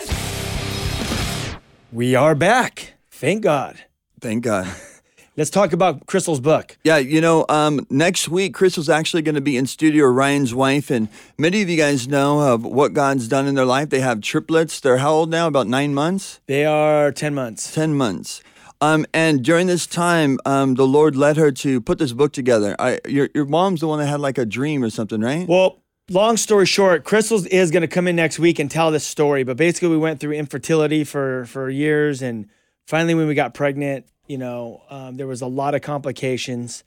[0.00, 1.56] noises!
[1.92, 2.94] We are back.
[3.08, 3.84] Thank God.
[4.20, 4.66] Thank God.
[5.36, 6.76] Let's talk about Crystal's book.
[6.82, 10.90] Yeah, you know, um, next week, Crystal's actually going to be in studio, Ryan's wife,
[10.90, 13.90] and many of you guys know of what God's done in their life.
[13.90, 14.80] They have triplets.
[14.80, 15.46] They're how old now?
[15.46, 16.40] About nine months?
[16.46, 17.72] They are 10 months.
[17.72, 18.42] 10 months.
[18.82, 22.74] Um, and during this time, um, the Lord led her to put this book together.
[22.80, 25.46] I, your, your mom's the one that had like a dream or something, right?
[25.46, 29.06] Well, long story short, Crystals is going to come in next week and tell this
[29.06, 29.44] story.
[29.44, 32.48] But basically, we went through infertility for for years, and
[32.88, 36.82] finally, when we got pregnant, you know, um, there was a lot of complications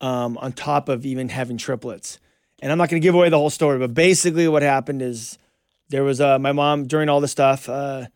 [0.00, 2.18] um, on top of even having triplets.
[2.60, 5.36] And I'm not going to give away the whole story, but basically, what happened is
[5.90, 7.68] there was uh, my mom during all the stuff.
[7.68, 8.06] Uh,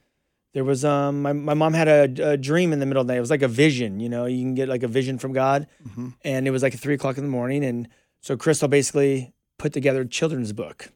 [0.53, 3.13] there was um my, my mom had a, a dream in the middle of the
[3.13, 3.19] night.
[3.19, 4.27] It was like a vision, you know.
[4.27, 5.67] You can get like a vision from God,
[6.25, 7.65] and it was like three o'clock in the morning.
[7.65, 7.89] And
[8.21, 10.91] so Crystal basically put together a children's book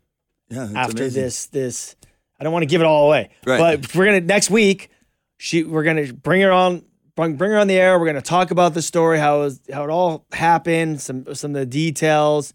[0.48, 1.22] yeah, after amazing.
[1.22, 1.96] this this
[2.38, 3.30] I don't want to give it all away.
[3.46, 3.80] Right.
[3.80, 4.90] But we're gonna next week
[5.38, 7.98] she we're gonna bring her on bring, bring her on the air.
[7.98, 11.52] We're gonna talk about the story, how it was, how it all happened, some some
[11.52, 12.52] of the details.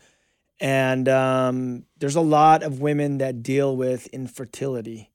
[0.61, 5.08] And um, there's a lot of women that deal with infertility.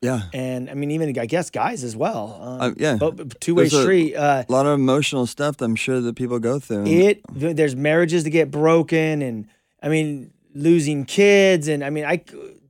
[0.00, 0.22] Yeah.
[0.32, 2.38] And I mean, even I guess guys as well.
[2.40, 2.98] Um, Uh, yeah.
[3.40, 4.14] two way There's a- street.
[4.14, 6.86] Uh, A lot of emotional stuff that I'm sure that people go through.
[6.86, 9.46] it there's marriages that get broken and
[9.82, 12.20] i mean losing kids and i mean i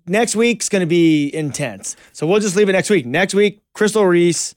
[0.07, 3.61] next week's going to be intense so we'll just leave it next week next week
[3.73, 4.55] crystal ries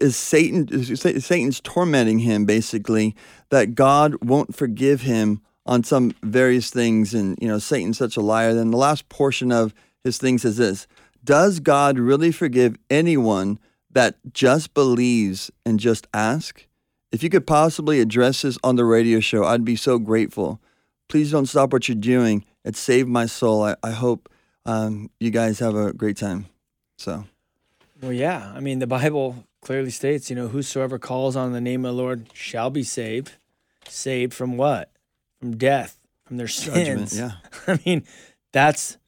[0.00, 3.14] is Satan is Satan's tormenting him basically
[3.50, 8.20] that God won't forgive him on some various things and you know Satan's such a
[8.20, 8.54] liar.
[8.54, 9.74] Then the last portion of
[10.04, 10.86] his thing says this
[11.22, 13.58] does God really forgive anyone
[13.90, 16.66] that just believes and just ask?
[17.12, 20.60] If you could possibly address this on the radio show I'd be so grateful.
[21.08, 22.44] Please don't stop what you're doing.
[22.64, 23.64] It saved my soul.
[23.64, 24.28] I, I hope
[24.64, 26.46] um, you guys have a great time.
[26.98, 27.24] So.
[28.00, 28.52] Well, yeah.
[28.54, 32.02] I mean, the Bible clearly states, you know, whosoever calls on the name of the
[32.02, 33.32] Lord shall be saved.
[33.88, 34.90] Saved from what?
[35.38, 37.18] From death, from their Judgment, sins.
[37.18, 37.32] yeah.
[37.66, 38.04] I mean,
[38.52, 38.98] that's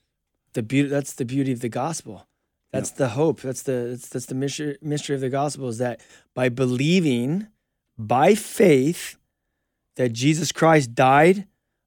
[0.55, 0.89] the beauty.
[0.89, 2.27] That's the beauty of the gospel.
[2.73, 3.43] That's the hope.
[3.43, 6.01] That's the that's, that's the mystery, mystery of the gospel is that
[6.35, 7.49] by believing
[7.99, 9.19] by faith
[9.97, 11.47] that Jesus Christ died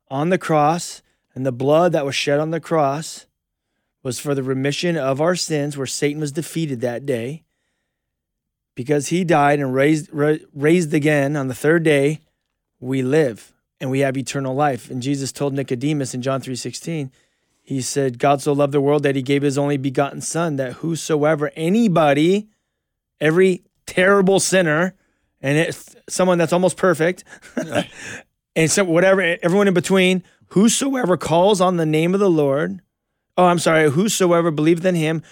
[0.10, 1.02] on the cross
[1.34, 3.26] and the blood that was shed on the cross
[4.04, 7.44] was for the remission of our sins, where Satan was defeated that day.
[8.76, 12.20] Because he died and raised ra- raised again on the third day,
[12.80, 14.90] we live and we have eternal life.
[14.90, 17.10] And Jesus told Nicodemus in John 3:16,
[17.66, 20.74] he said, God so loved the world that he gave his only begotten son, that
[20.74, 22.48] whosoever, anybody,
[23.20, 24.94] every terrible sinner,
[25.42, 27.24] and it's someone that's almost perfect,
[28.56, 32.82] and so whatever, everyone in between, whosoever calls on the name of the Lord,
[33.36, 35.24] oh, I'm sorry, whosoever believeth in him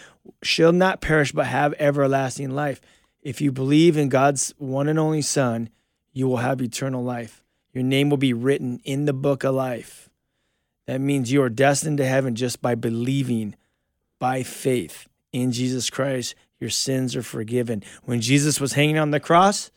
[0.41, 2.81] shall not perish but have everlasting life.
[3.23, 5.69] If you believe in God's one and only Son,
[6.11, 7.41] you will have eternal life.
[7.71, 10.09] Your name will be written in the book of life.
[10.85, 13.55] That means you are destined to heaven just by believing
[14.19, 16.35] by faith in Jesus Christ.
[16.59, 17.81] Your sins are forgiven.
[18.03, 19.71] When Jesus was hanging on the cross,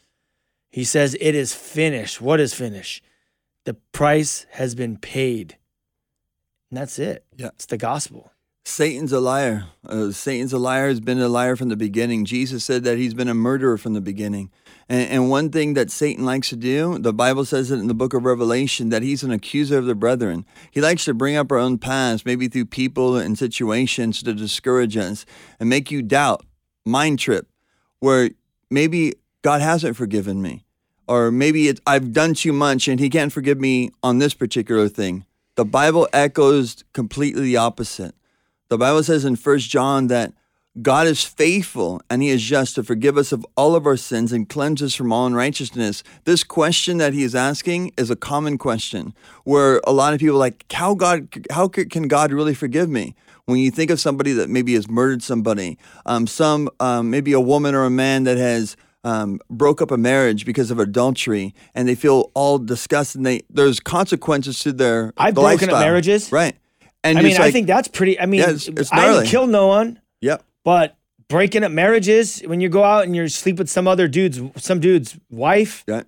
[0.68, 2.20] he says, It is finished.
[2.20, 3.03] What is finished?
[3.64, 5.57] The price has been paid.
[6.70, 7.24] And that's it.
[7.36, 7.49] Yeah.
[7.55, 8.32] It's the gospel.
[8.69, 9.67] Satan's a liar.
[9.89, 12.25] Uh, Satan's a liar, has been a liar from the beginning.
[12.25, 14.51] Jesus said that he's been a murderer from the beginning.
[14.89, 17.95] And, and one thing that Satan likes to do, the Bible says it in the
[17.95, 20.45] book of Revelation, that he's an accuser of the brethren.
[20.73, 24.97] He likes to bring up our own past, maybe through people and situations to discourage
[24.97, 25.25] us
[25.61, 26.45] and make you doubt,
[26.85, 27.47] mind trip,
[28.01, 28.31] where
[28.69, 30.64] maybe God hasn't forgiven me.
[31.07, 34.89] Or maybe it, I've done too much and he can't forgive me on this particular
[34.89, 35.25] thing.
[35.55, 38.17] The Bible echoes completely the opposite.
[38.69, 40.33] The Bible says in 1 John that
[40.83, 44.33] God is faithful and he is just to forgive us of all of our sins
[44.33, 46.03] and cleanse us from all unrighteousness.
[46.25, 49.14] This question that he is asking is a common question
[49.45, 53.14] where a lot of people are like, how God, how can God really forgive me?
[53.47, 57.41] When you think of somebody that maybe has murdered somebody, um, some um, maybe a
[57.41, 61.87] woman or a man that has um, broke up a marriage because of adultery, and
[61.87, 63.21] they feel all disgusted.
[63.21, 65.12] And they there's consequences to their.
[65.17, 66.33] I've broken up marriages.
[66.33, 66.57] right?
[67.07, 68.18] And I mean, I think that's pretty.
[68.20, 70.42] I mean, Yeah, it's- it's I didn't kill no one, Yep.
[70.64, 70.96] but
[71.28, 74.80] breaking up marriages when you go out and you sleep with some other dude's some
[74.80, 75.84] dude's wife.
[75.88, 76.02] Yeah.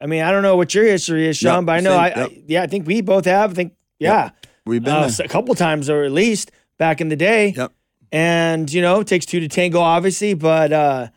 [0.00, 2.00] I mean, I don't know what your history is, Sean, Yep, but I know same,
[2.00, 2.16] I, yep.
[2.30, 3.50] I yeah, I think we both have.
[3.50, 4.30] I think yeah,
[4.66, 5.24] We've been uh, there.
[5.24, 7.54] a couple times or at least back in the day.
[7.56, 7.72] Yep.
[8.12, 11.08] And you know, it takes two to tango, obviously, but uh,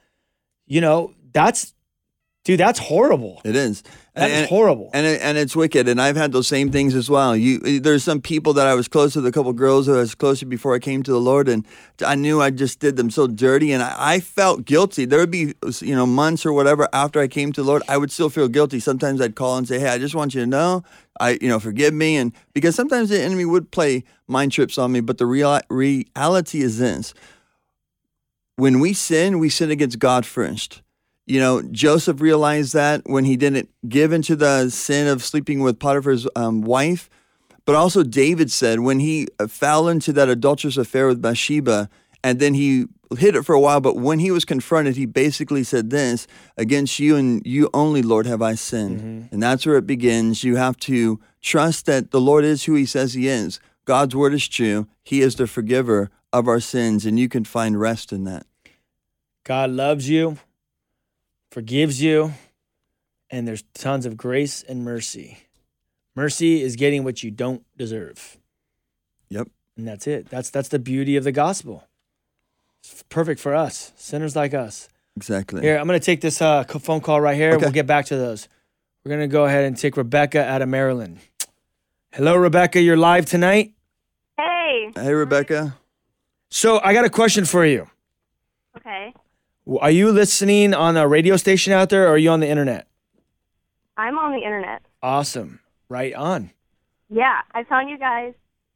[0.65, 1.73] you know, that's
[2.45, 3.41] dude, that's horrible.
[3.43, 3.83] It is.
[4.19, 4.89] That is And- horrible.
[4.93, 5.87] and it, and it's wicked.
[5.87, 7.35] And I've had those same things as well.
[7.35, 10.15] You, there's some people that I was close with, a couple girls that I was
[10.15, 11.65] close to before I came to the Lord, and
[12.05, 15.05] I knew I just did them so dirty, and I, I felt guilty.
[15.05, 17.97] There would be, you know, months or whatever after I came to the Lord, I
[17.97, 18.79] would still feel guilty.
[18.79, 20.83] Sometimes I'd call and say, "Hey, I just want you to know,
[21.19, 24.91] I, you know, forgive me," and because sometimes the enemy would play mind trips on
[24.91, 27.13] me, but the real reality is this:
[28.55, 30.81] when we sin, we sin against God first.
[31.29, 35.77] You know, Joseph realized that when he didn't give into the sin of sleeping with
[35.77, 37.07] Potiphar's um, wife.
[37.65, 41.87] But also, David said when he uh, fell into that adulterous affair with Bathsheba,
[42.23, 43.79] and then he hid it for a while.
[43.79, 46.25] But when he was confronted, he basically said this
[46.57, 49.29] Against you and you only, Lord, have I sinned.
[49.31, 50.43] And that's where it begins.
[50.43, 53.59] You have to trust that the Lord is who he says he is.
[53.85, 54.87] God's word is true.
[55.03, 58.47] He is the forgiver of our sins, and you can find rest in that.
[59.43, 60.37] God loves you,
[61.51, 62.33] forgives you,
[63.29, 65.39] and there's tons of grace and mercy.
[66.15, 68.37] Mercy is getting what you don't deserve.
[69.29, 69.47] Yep.
[69.77, 70.29] And that's it.
[70.29, 71.87] That's that's the beauty of the gospel.
[72.79, 74.89] It's perfect for us, sinners like us.
[75.15, 75.61] Exactly.
[75.61, 77.51] Here, I'm going to take this uh, phone call right here.
[77.51, 77.65] Okay.
[77.65, 78.47] We'll get back to those.
[79.03, 81.19] We're going to go ahead and take Rebecca out of Maryland.
[82.13, 82.81] Hello, Rebecca.
[82.81, 83.73] You're live tonight.
[84.37, 84.91] Hey.
[84.95, 85.77] Hey, Rebecca.
[86.49, 87.89] So I got a question for you.
[88.77, 89.13] Okay.
[89.77, 92.87] Are you listening on a radio station out there or are you on the internet?
[93.97, 94.81] I'm on the internet.
[95.03, 95.59] Awesome.
[95.89, 96.51] Right on.
[97.09, 98.33] Yeah, I found you guys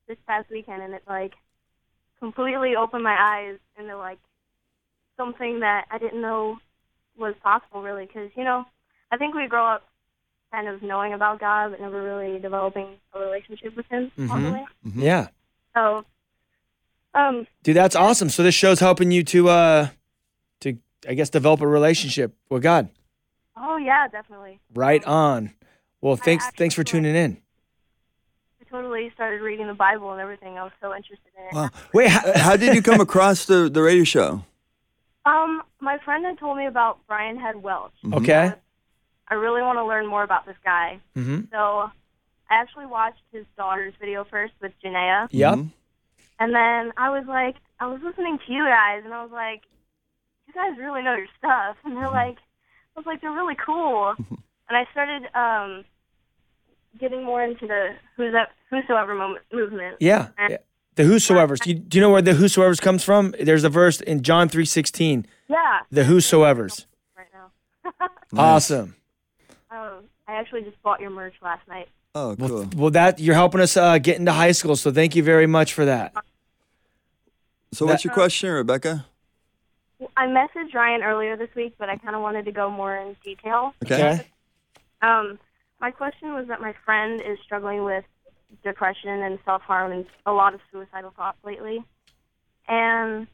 [0.08, 1.34] this past weekend, and it like
[2.20, 4.20] completely opened my eyes into like
[5.18, 6.58] something that I didn't know
[7.18, 8.06] was possible, really.
[8.06, 8.66] Because you know,
[9.12, 9.88] I think we grow up
[10.52, 14.12] kind of knowing about God, but never really developing a relationship with Him.
[14.18, 14.30] Mhm.
[14.30, 14.66] ultimately.
[14.96, 15.28] Yeah.
[15.76, 16.06] So,
[17.16, 18.30] um, Dude, that's awesome.
[18.30, 19.92] So this show's helping you to uh to
[21.08, 22.90] I guess develop a relationship with God.
[23.58, 24.60] oh yeah, definitely.
[24.74, 25.54] Right on.
[26.02, 27.38] Well, thanks thanks for tuning in.
[28.62, 30.58] I totally started reading the Bible and everything.
[30.58, 31.54] I was so interested in it.
[31.54, 31.70] Wow.
[31.94, 34.44] Wait, how, How did you come across the, the radio show?
[35.26, 37.94] Um, my friend had told me about Brian Head Welch.
[38.12, 38.52] okay.
[39.30, 41.00] I really want to learn more about this guy.
[41.16, 41.50] Mhm.
[41.50, 41.92] So I
[42.52, 45.30] actually watched his daughter's video first with Jennea.
[45.32, 45.54] Yep.
[45.60, 45.70] Mhm.
[46.42, 49.62] And then I was like, I was listening to you guys, and I was like,
[50.56, 51.78] you guys really know your stuff.
[51.84, 52.38] And they're like,
[52.96, 54.14] I was like, they're really cool.
[54.20, 54.38] and
[54.78, 55.86] I started um,
[57.00, 59.98] getting more into the who's that, whosoever mo- movement.
[60.00, 60.30] Yeah.
[60.50, 60.58] yeah.
[60.96, 61.60] The whosoever's.
[61.60, 63.34] Do you, do you know where the whosoever's comes from?
[63.42, 65.26] There's a verse in John 3:16.
[65.50, 65.80] Yeah.
[65.92, 66.86] The whosoever's.
[67.18, 68.10] Right now.
[68.38, 68.96] Awesome.
[69.72, 71.88] um, I actually just bought your merch last night.
[72.16, 72.70] Oh, Well, cool.
[72.76, 75.74] well, that you're helping us uh, get into high school, so thank you very much
[75.74, 76.14] for that.
[77.74, 79.06] So, what's your question, Rebecca?
[80.18, 83.16] I messaged Ryan earlier this week, but I kind of wanted to go more in
[83.24, 83.74] detail.
[83.86, 84.26] Okay.
[85.02, 85.40] Um,
[85.80, 88.06] my question was that my friend is struggling with
[88.64, 91.84] depression and self harm and a lot of suicidal thoughts lately,
[92.68, 93.28] and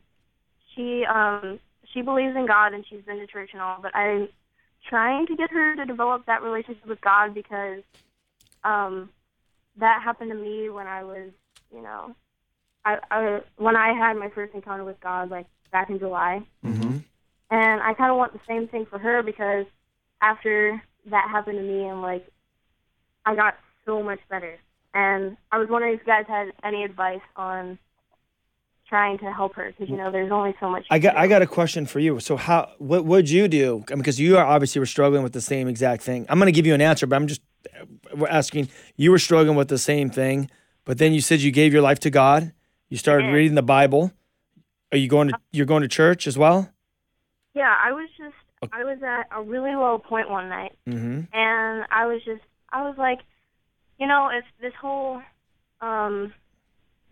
[0.75, 1.59] she um
[1.93, 4.29] she believes in God and she's been to church and all, but I'm
[4.87, 7.81] trying to get her to develop that relationship with God because
[8.63, 9.09] um,
[9.77, 11.31] that happened to me when I was,
[11.73, 12.15] you know,
[12.85, 16.97] I, I when I had my first encounter with God, like back in July, Mm-hmm.
[17.51, 19.65] and I kind of want the same thing for her because
[20.21, 22.25] after that happened to me, and like
[23.25, 23.55] I got
[23.85, 24.57] so much better.
[24.93, 27.77] And I was wondering if you guys had any advice on
[28.87, 30.85] trying to help her because you know there's only so much.
[30.89, 32.19] I got I got a question for you.
[32.19, 33.83] So how what would you do?
[33.89, 36.25] I mean, because you are obviously were struggling with the same exact thing.
[36.29, 37.41] I'm going to give you an answer, but I'm just
[38.15, 38.69] we're asking.
[38.95, 40.49] You were struggling with the same thing,
[40.85, 42.51] but then you said you gave your life to God.
[42.89, 44.11] You started reading the Bible.
[44.91, 46.69] Are you going to you're going to church as well?
[47.53, 51.21] Yeah, I was just I was at a really low point one night, Mm-hmm.
[51.33, 53.19] and I was just I was like,
[53.97, 55.21] you know, if this whole
[55.81, 56.33] um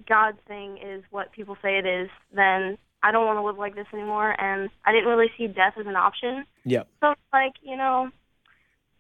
[0.08, 3.76] God thing is what people say it is, then I don't want to live like
[3.76, 4.40] this anymore.
[4.40, 6.46] And I didn't really see death as an option.
[6.66, 6.88] Yep.
[7.02, 8.10] So it's like, you know,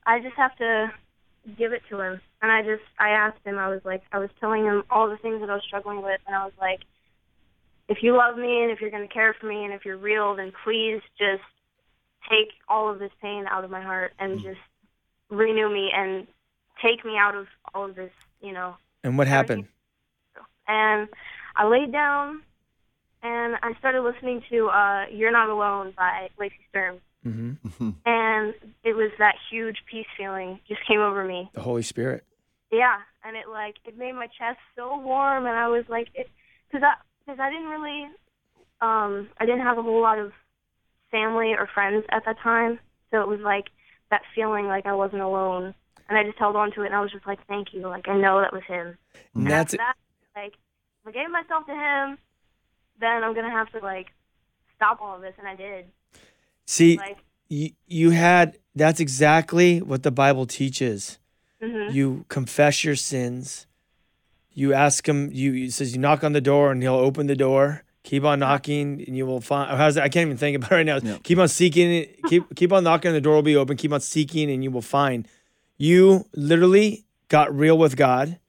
[0.05, 0.91] I just have to
[1.57, 2.21] give it to him.
[2.41, 5.17] And I just, I asked him, I was like, I was telling him all the
[5.17, 6.19] things that I was struggling with.
[6.27, 6.81] And I was like,
[7.87, 9.97] if you love me and if you're going to care for me and if you're
[9.97, 11.43] real, then please just
[12.29, 14.59] take all of this pain out of my heart and just
[15.29, 16.27] renew me and
[16.81, 18.11] take me out of all of this,
[18.41, 18.75] you know.
[19.03, 19.67] And what happened?
[20.67, 21.07] And
[21.55, 22.41] I laid down
[23.23, 26.97] and I started listening to uh, You're Not Alone by Lacey Sturm.
[27.25, 27.89] Mm-hmm.
[28.05, 31.49] And it was that huge peace feeling just came over me.
[31.53, 32.23] The Holy Spirit.
[32.71, 36.29] Yeah, and it like it made my chest so warm, and I was like, it
[36.69, 36.93] because I
[37.27, 38.03] because I didn't really,
[38.79, 40.31] um, I didn't have a whole lot of
[41.11, 42.79] family or friends at that time,
[43.11, 43.65] so it was like
[44.09, 45.73] that feeling like I wasn't alone,
[46.07, 48.07] and I just held on to it, and I was just like, thank you, like
[48.07, 48.97] I know that was him.
[49.35, 49.95] And And that's that,
[50.35, 52.17] like if I gave myself to him,
[52.99, 54.07] then I'm gonna have to like
[54.75, 55.85] stop all of this, and I did.
[56.65, 57.17] see Like,
[57.49, 61.19] you, you had that's exactly what the Bible teaches.
[61.61, 63.66] hmm You confess your sins.
[64.57, 65.29] You ask him.
[65.31, 67.83] You it says you knock on the door and he'll open the door.
[68.01, 69.69] Keep on knocking and you will find.
[69.77, 70.03] How's that?
[70.03, 70.97] I can't even think about it right now.
[70.97, 71.19] Yeah.
[71.21, 72.07] Keep on seeking.
[72.27, 73.13] Keep keep on knocking.
[73.13, 73.77] The door will be open.
[73.77, 75.27] Keep on seeking and you will find.
[75.77, 78.39] You literally got real with God.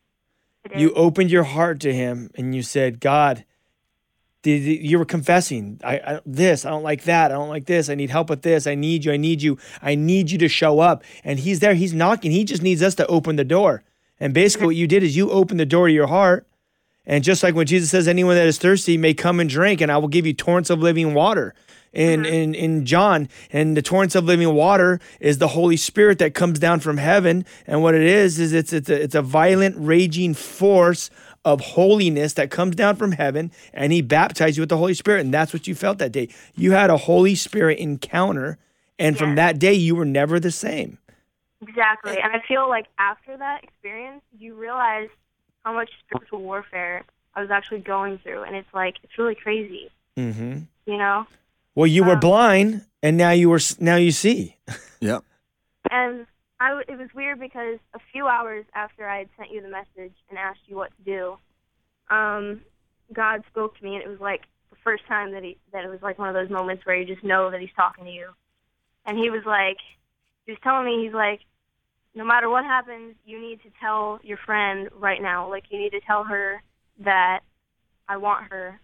[0.74, 3.44] You opened your heart to Him and you said, God.
[4.40, 5.78] Did you were confessing?
[5.84, 7.32] I, I this I don't like that.
[7.32, 7.90] I don't like this.
[7.90, 8.66] I need help with this.
[8.66, 9.12] I need you.
[9.12, 9.58] I need you.
[9.82, 11.04] I need you to show up.
[11.22, 11.74] And He's there.
[11.74, 12.30] He's knocking.
[12.30, 13.82] He just needs us to open the door.
[14.20, 16.46] And basically, what you did is you opened the door to your heart.
[17.06, 19.90] And just like when Jesus says, anyone that is thirsty may come and drink, and
[19.90, 21.54] I will give you torrents of living water.
[21.90, 22.34] In, mm-hmm.
[22.34, 26.58] in in John, and the torrents of living water is the Holy Spirit that comes
[26.58, 27.46] down from heaven.
[27.66, 31.08] And what it is is it's it's a, it's a violent, raging force
[31.46, 35.22] of holiness that comes down from heaven, and He baptized you with the Holy Spirit,
[35.22, 36.28] and that's what you felt that day.
[36.54, 38.58] You had a Holy Spirit encounter,
[38.98, 40.98] and from that day, you were never the same.
[41.60, 42.18] Exactly.
[42.22, 45.08] And I feel like after that experience, you realize
[45.64, 47.04] how much spiritual warfare
[47.34, 48.42] I was actually going through.
[48.44, 50.60] And it's like, it's really crazy, Mm-hmm.
[50.86, 51.26] you know?
[51.74, 54.56] Well, you were Um, blind, and now you were now you see.
[55.00, 55.22] Yep.
[55.92, 56.26] And
[56.58, 60.12] I, it was weird because a few hours after I had sent you the message
[60.28, 61.36] and asked you what to do,
[62.14, 62.62] um,
[63.12, 65.88] God spoke to me, and it was like the first time that he that it
[65.88, 68.30] was like one of those moments where you just know that He's talking to you.
[69.06, 69.78] And he was like,
[70.48, 71.40] he was telling me, he's like,
[72.14, 75.48] no matter what happens, you need to tell your friend right now.
[75.48, 76.62] Like you need to tell her
[77.04, 77.40] that
[78.08, 78.80] I want her,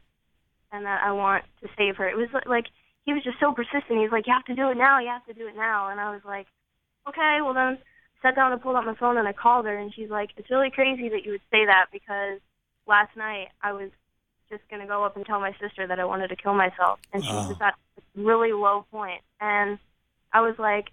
[0.71, 2.07] and that I want to save her.
[2.07, 2.67] It was like
[3.07, 4.01] he was just so persistent.
[4.01, 5.01] He's like, you have to do it now.
[5.01, 5.89] You have to do it now.
[5.89, 6.47] And I was like
[7.09, 7.79] okay, well then I
[8.23, 10.51] sat down and pulled out my phone and I called her and she's like, It's
[10.51, 12.41] really crazy that you would say that because
[12.87, 13.91] last night I was
[14.51, 17.23] just gonna go up and tell my sister that I wanted to kill myself and
[17.25, 17.69] she was Wow.
[17.69, 19.79] at a really low point and
[20.33, 20.87] I was like,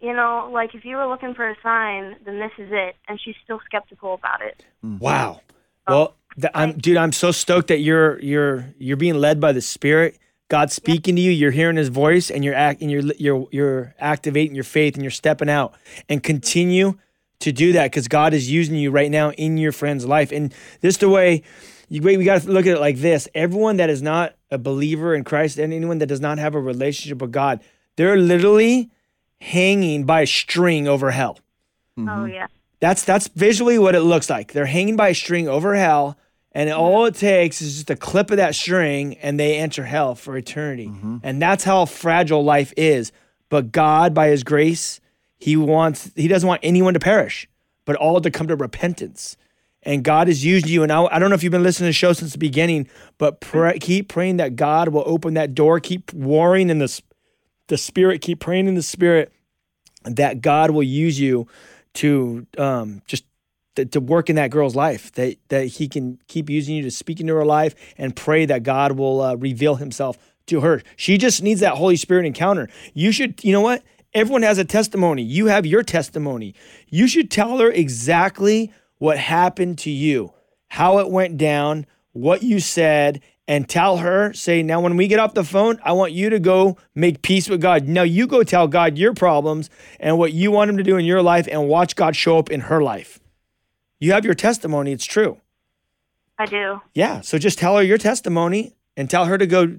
[0.00, 3.20] you know, like if you were looking for a sign, then this is it and
[3.20, 4.64] she's still skeptical about it.
[4.84, 4.98] Mm-hmm.
[4.98, 5.40] Wow.
[5.86, 5.92] Oh.
[5.92, 9.60] Well, th- I'm, dude, I'm so stoked that you're you're you're being led by the
[9.60, 10.18] Spirit.
[10.48, 11.30] God's speaking to you.
[11.30, 15.02] You're hearing His voice, and you're act, and you're you're you're activating your faith, and
[15.02, 15.74] you're stepping out,
[16.08, 16.94] and continue
[17.40, 20.32] to do that because God is using you right now in your friend's life.
[20.32, 21.42] And this the way
[21.88, 25.14] you we got to look at it like this: everyone that is not a believer
[25.14, 27.62] in Christ, and anyone that does not have a relationship with God,
[27.96, 28.90] they're literally
[29.40, 31.38] hanging by a string over hell.
[31.96, 32.28] Oh mm-hmm.
[32.28, 32.46] yeah.
[32.80, 34.52] That's that's visually what it looks like.
[34.52, 36.16] They're hanging by a string over hell,
[36.52, 36.80] and mm-hmm.
[36.80, 40.36] all it takes is just a clip of that string, and they enter hell for
[40.36, 40.86] eternity.
[40.86, 41.18] Mm-hmm.
[41.22, 43.10] And that's how fragile life is.
[43.48, 45.00] But God, by His grace,
[45.38, 47.48] He wants He doesn't want anyone to perish,
[47.84, 49.36] but all to come to repentance.
[49.82, 50.82] And God has used you.
[50.82, 52.88] And I, I don't know if you've been listening to the show since the beginning,
[53.16, 55.80] but pray, keep praying that God will open that door.
[55.80, 57.00] Keep warring in the s-
[57.68, 58.20] the Spirit.
[58.20, 59.32] Keep praying in the Spirit
[60.04, 61.46] that God will use you
[61.94, 63.24] to um, just
[63.76, 65.12] to, work in that girl's life.
[65.12, 68.62] That that He can keep using you to speak into her life and pray that
[68.62, 70.82] God will uh, reveal Himself to her.
[70.96, 72.68] She just needs that Holy Spirit encounter.
[72.94, 73.82] You should, you know what?
[74.14, 75.22] Everyone has a testimony.
[75.22, 76.54] You have your testimony.
[76.88, 80.32] You should tell her exactly what happened to you,
[80.68, 85.18] how it went down, what you said, and tell her, say, now when we get
[85.18, 87.88] off the phone, I want you to go make peace with God.
[87.88, 91.06] Now you go tell God your problems and what you want him to do in
[91.06, 93.18] your life and watch God show up in her life.
[93.98, 95.40] You have your testimony, it's true.
[96.38, 96.82] I do.
[96.94, 97.22] Yeah.
[97.22, 99.78] So just tell her your testimony and tell her to go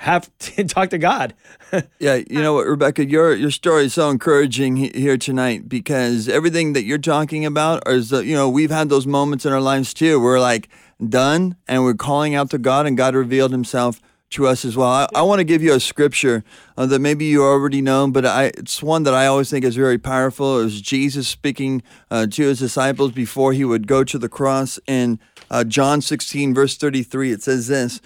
[0.00, 1.34] have to talk to God.
[2.00, 6.72] Yeah, you know what, Rebecca, your your story is so encouraging here tonight because everything
[6.72, 9.94] that you're talking about is, uh, you know, we've had those moments in our lives
[9.94, 10.18] too.
[10.18, 10.68] We're like
[11.08, 14.88] done, and we're calling out to God, and God revealed Himself to us as well.
[14.88, 16.42] I, I want to give you a scripture
[16.76, 19.76] uh, that maybe you already know, but I, it's one that I always think is
[19.76, 20.58] very powerful.
[20.58, 24.80] It was Jesus speaking uh, to His disciples before He would go to the cross
[24.88, 25.20] in
[25.52, 27.30] uh, John 16, verse 33.
[27.30, 28.00] It says this.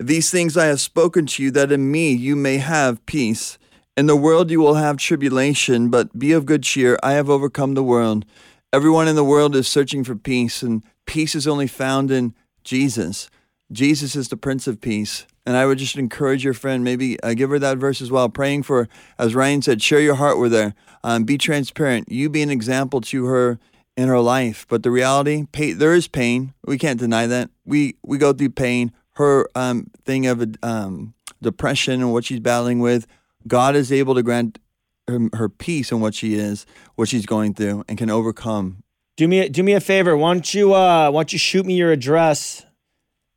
[0.00, 3.58] These things I have spoken to you, that in me you may have peace.
[3.98, 6.98] In the world you will have tribulation, but be of good cheer.
[7.02, 8.24] I have overcome the world.
[8.72, 12.34] Everyone in the world is searching for peace, and peace is only found in
[12.64, 13.28] Jesus.
[13.70, 15.26] Jesus is the Prince of Peace.
[15.44, 18.30] And I would just encourage your friend, maybe uh, give her that verse as well.
[18.30, 18.88] Praying for,
[19.18, 20.72] as Ryan said, share your heart with her.
[21.04, 22.10] Um, be transparent.
[22.10, 23.58] You be an example to her
[23.98, 24.64] in her life.
[24.66, 26.54] But the reality, there is pain.
[26.64, 27.50] We can't deny that.
[27.66, 28.92] We we go through pain.
[29.20, 31.12] Her um, thing of um,
[31.42, 33.06] depression and what she's battling with,
[33.46, 34.58] God is able to grant
[35.06, 36.64] her, her peace in what she is,
[36.94, 38.82] what she's going through, and can overcome.
[39.18, 40.16] Do me do me a favor.
[40.16, 42.64] Why don't you uh, why don't you shoot me your address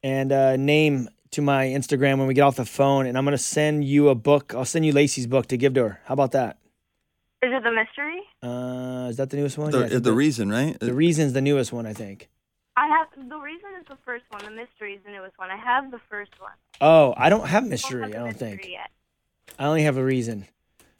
[0.01, 3.38] and uh, name to my Instagram when we get off the phone, and I'm gonna
[3.38, 4.53] send you a book.
[4.55, 5.99] I'll send you Lacey's book to give to her.
[6.05, 6.59] How about that?
[7.41, 8.21] Is it the mystery?
[8.41, 9.71] Uh, is that the newest one?
[9.71, 10.79] The, Yeah, I think the reason, right?
[10.79, 12.29] the reason's the newest one, I think.
[12.76, 14.43] I have the reason is the first one.
[14.43, 15.51] The mystery is the newest one.
[15.51, 16.53] I have the first one.
[16.82, 18.01] Oh, I don't have I mystery.
[18.01, 18.67] have I don't think.
[18.67, 18.89] Yet.
[19.59, 20.47] I only have a reason.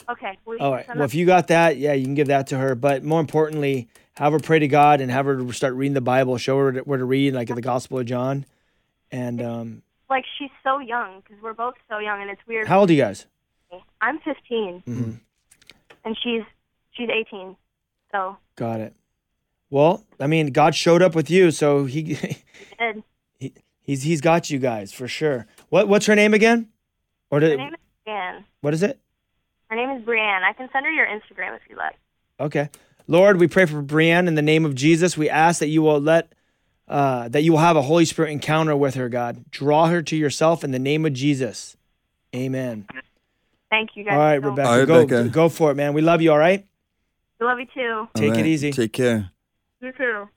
[0.08, 0.38] Okay.
[0.46, 0.86] All right.
[0.86, 2.74] Well, that- if you got that, yeah, you can give that to her.
[2.74, 6.38] But more importantly, have her pray to God and have her start reading the Bible.
[6.38, 8.46] Show her where to read, like the Gospel of John.
[9.10, 12.68] And um, like she's so young because we're both so young, and it's weird.
[12.68, 13.26] how old are you guys?
[14.00, 15.10] I'm 15, mm-hmm.
[16.04, 16.42] and she's
[16.92, 17.56] she's 18.
[18.12, 18.94] So Got it.
[19.74, 22.02] Well, I mean, God showed up with you, so he,
[22.78, 23.02] good.
[23.40, 23.52] he
[23.82, 25.48] he's he's got you guys for sure.
[25.68, 26.68] What what's her name again?
[27.28, 28.44] Or Her name is Brienne.
[28.60, 29.00] what is it?
[29.70, 30.44] Her name is Brienne.
[30.44, 31.96] I can send her your Instagram if you like.
[32.38, 32.68] Okay.
[33.08, 35.16] Lord, we pray for Brienne in the name of Jesus.
[35.16, 36.32] We ask that you will let
[36.86, 39.50] uh, that you will have a Holy Spirit encounter with her, God.
[39.50, 41.76] Draw her to yourself in the name of Jesus.
[42.32, 42.86] Amen.
[43.70, 44.12] Thank you guys.
[44.12, 45.28] All right, so Rebecca, All right, go Rebecca.
[45.30, 45.94] go for it, man.
[45.94, 46.30] We love you.
[46.30, 46.64] All right.
[47.40, 48.08] We Love you too.
[48.14, 48.70] Take All it easy.
[48.70, 49.32] Take care.
[49.84, 50.30] You too.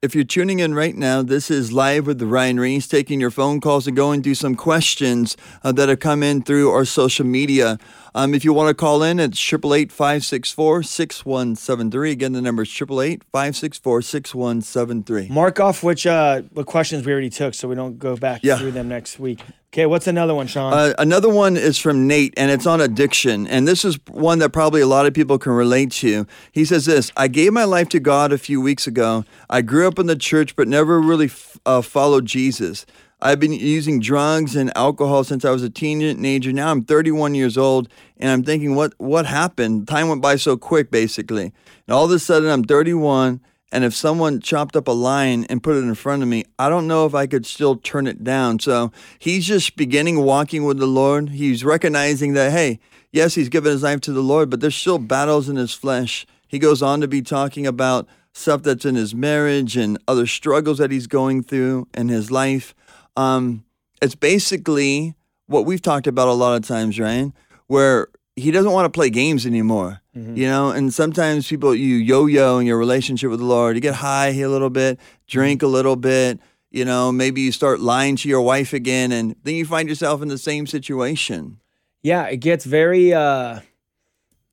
[0.00, 3.60] If you're tuning in right now, this is live with Ryan Ries, taking your phone
[3.60, 7.80] calls and going through some questions uh, that have come in through our social media.
[8.14, 12.10] Um, if you want to call in, it's 888-564-6173.
[12.10, 15.30] Again, the number is 888-564-6173.
[15.30, 18.58] Mark off which uh what questions we already took, so we don't go back Yeah.
[18.58, 19.40] through them next week.
[19.72, 20.74] Okay, what's another one, Sean?
[20.74, 23.46] Uh, another one is from Nate, and it's on addiction.
[23.46, 26.26] And this is one that probably a lot of people can relate to.
[26.52, 29.24] He says this I gave my life to God a few weeks ago.
[29.48, 32.84] I grew up in the church, but never really f- uh, followed Jesus.
[33.24, 36.52] I've been using drugs and alcohol since I was a teenager.
[36.52, 39.86] Now I'm 31 years old, and I'm thinking, what, what happened?
[39.86, 41.52] Time went by so quick, basically.
[41.86, 43.40] And all of a sudden, I'm 31.
[43.70, 46.68] And if someone chopped up a line and put it in front of me, I
[46.68, 48.58] don't know if I could still turn it down.
[48.58, 51.28] So he's just beginning walking with the Lord.
[51.28, 52.80] He's recognizing that, hey,
[53.12, 56.26] yes, he's given his life to the Lord, but there's still battles in his flesh.
[56.48, 60.78] He goes on to be talking about stuff that's in his marriage and other struggles
[60.78, 62.74] that he's going through in his life.
[63.16, 63.64] Um,
[64.00, 65.14] it's basically
[65.46, 67.32] what we've talked about a lot of times, Ryan,
[67.66, 70.00] where he doesn't want to play games anymore.
[70.14, 73.76] You know, and sometimes people you yo-yo in your relationship with the Lord.
[73.76, 76.38] You get high a little bit, drink a little bit.
[76.70, 80.20] You know, maybe you start lying to your wife again, and then you find yourself
[80.20, 81.60] in the same situation.
[82.02, 83.60] yeah, it gets very uh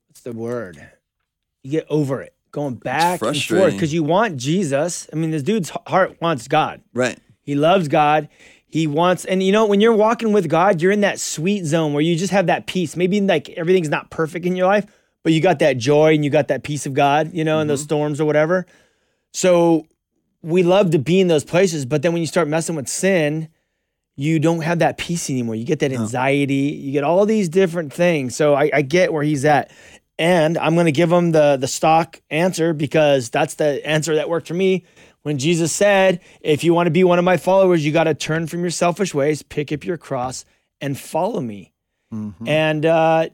[0.08, 0.80] what's the word?
[1.62, 2.34] You get over it.
[2.52, 5.08] Going back and forth because you want Jesus.
[5.12, 6.80] I mean, this dude's heart wants God.
[6.94, 7.18] Right.
[7.42, 8.28] He loves God.
[8.66, 11.92] He wants, and you know, when you're walking with God, you're in that sweet zone
[11.92, 12.94] where you just have that peace.
[12.96, 14.86] Maybe like everything's not perfect in your life,
[15.24, 17.66] but you got that joy and you got that peace of God, you know, in
[17.66, 17.86] those mm-hmm.
[17.86, 18.66] storms or whatever.
[19.32, 19.86] So
[20.42, 23.48] we love to be in those places, but then when you start messing with sin,
[24.16, 25.54] you don't have that peace anymore.
[25.54, 28.36] You get that anxiety, you get all these different things.
[28.36, 29.72] So I, I get where he's at.
[30.18, 34.28] and I'm going to give him the the stock answer because that's the answer that
[34.28, 34.84] worked for me.
[35.22, 38.14] When Jesus said, "If you want to be one of my followers, you got to
[38.14, 40.44] turn from your selfish ways, pick up your cross,
[40.80, 41.72] and follow me."
[42.46, 43.28] And uh,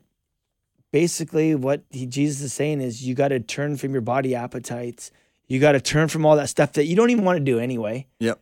[0.93, 5.11] basically, what he, Jesus is saying is, you got to turn from your body appetites.
[5.47, 7.59] You got to turn from all that stuff that you don't even want to do
[7.59, 8.07] anyway.
[8.19, 8.41] Yep.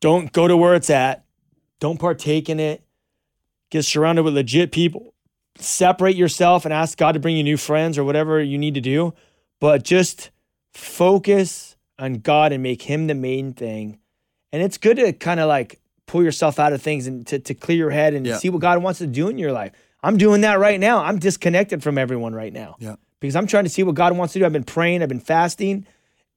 [0.00, 1.24] Don't go to where it's at.
[1.80, 2.82] Don't partake in it.
[3.70, 5.12] Get surrounded with legit people.
[5.58, 8.80] Separate yourself and ask God to bring you new friends or whatever you need to
[8.80, 9.14] do.
[9.60, 10.30] But just
[10.72, 13.98] focus on God and make Him the main thing.
[14.52, 17.54] And it's good to kind of like pull yourself out of things and to, to
[17.54, 18.36] clear your head and Yeah.
[18.38, 19.72] see what God wants to do in your life.
[20.02, 21.02] I'm doing that right now.
[21.02, 22.96] I'm disconnected from everyone right now Yeah.
[23.20, 24.44] because I'm trying to see what God wants to do.
[24.46, 25.84] I've been praying, I've been fasting,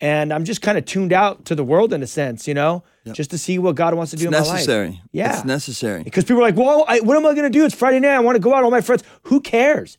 [0.01, 2.83] and I'm just kind of tuned out to the world in a sense, you know,
[3.13, 4.53] just to see what God wants to do It's in my life.
[4.53, 5.01] necessary.
[5.11, 5.35] Yeah.
[5.35, 6.03] It's necessary.
[6.03, 7.65] Because people are like, well, I, what am I going to do?
[7.65, 8.15] It's Friday night.
[8.15, 8.63] I want to go out.
[8.63, 9.03] All my friends.
[9.23, 9.97] Who cares?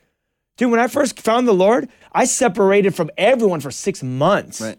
[0.57, 4.61] Dude, when I first found the Lord, I separated from everyone for six months.
[4.61, 4.79] Right.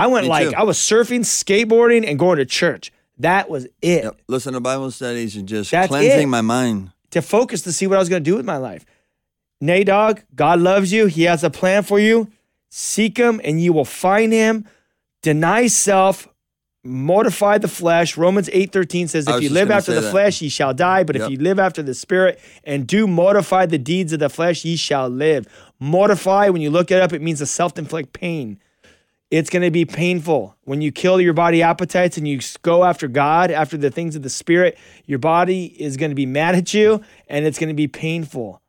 [0.00, 0.54] I went Me like, too.
[0.56, 2.92] I was surfing, skateboarding, and going to church.
[3.18, 4.04] That was it.
[4.04, 4.20] Yep.
[4.28, 6.30] Listen to Bible studies and just That's cleansing it.
[6.30, 6.92] my mind.
[7.10, 8.86] To focus to see what I was going to do with my life.
[9.60, 11.06] Nay, dog, God loves you.
[11.06, 12.30] He has a plan for you.
[12.70, 14.64] Seek him and you will find him.
[15.22, 16.28] Deny self,
[16.82, 18.16] mortify the flesh.
[18.16, 20.10] Romans 8:13 says, if you live after the that.
[20.10, 21.04] flesh, ye shall die.
[21.04, 21.24] But Yep.
[21.24, 24.76] if you live after the spirit and do mortify the deeds of the flesh, ye
[24.76, 25.46] shall live.
[25.78, 28.58] Mortify, when you look it up, it means to self-inflict pain.
[29.30, 33.06] It's going to be painful when you kill your body appetites and you go after
[33.06, 34.76] God, after the things of the spirit.
[35.06, 38.60] Your body is going to be mad at you and it's going to be painful.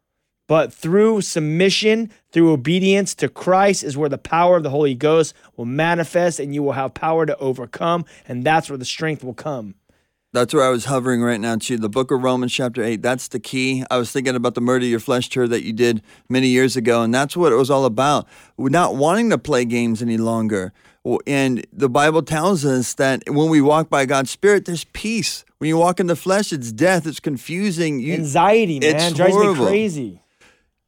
[0.47, 5.33] But through submission, through obedience to Christ, is where the power of the Holy Ghost
[5.55, 8.05] will manifest and you will have power to overcome.
[8.27, 9.75] And that's where the strength will come.
[10.33, 11.77] That's where I was hovering right now, too.
[11.77, 13.83] The book of Romans, chapter 8, that's the key.
[13.91, 17.03] I was thinking about the Murder Your Flesh tour that you did many years ago,
[17.03, 18.27] and that's what it was all about.
[18.55, 20.71] We're not wanting to play games any longer.
[21.27, 25.43] And the Bible tells us that when we walk by God's Spirit, there's peace.
[25.57, 27.99] When you walk in the flesh, it's death, it's confusing.
[27.99, 29.65] You, Anxiety, man, drives horrible.
[29.65, 30.21] me crazy.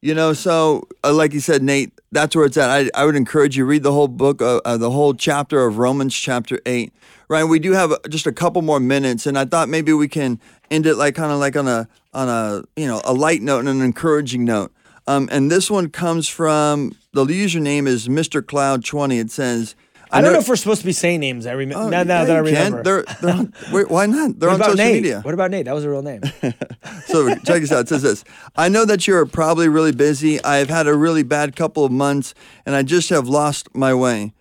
[0.04, 2.70] You know, so uh, like you said, Nate, that's where it's at.
[2.70, 5.78] I, I would encourage you read the whole book, uh, uh, the whole chapter of
[5.78, 6.92] Romans, chapter eight.
[7.30, 10.10] Ryan, we do have uh, just a couple more minutes, and I thought maybe we
[10.10, 13.42] can end it like kind of like on a on a you know a light
[13.42, 14.74] note and an encouraging note.
[15.08, 18.46] Um, and this one comes from the username is Mr.
[18.46, 19.20] Cloud twenty.
[19.20, 19.74] It says,
[20.14, 21.46] I don't know if we're supposed to be saying names.
[21.48, 22.84] I remember Oh, now, now yeah, that I remember.
[22.84, 24.40] They're, they're on, wait, why not?
[24.40, 25.02] They're what on about social Nate?
[25.04, 25.22] media.
[25.22, 25.66] What about Nate?
[25.66, 26.22] That was a real name.
[27.06, 27.82] So check this out.
[27.82, 28.24] It says this.
[28.56, 30.42] I know that you're probably really busy.
[30.44, 32.34] I've had a really bad couple of months
[32.66, 34.34] and I just have lost my way.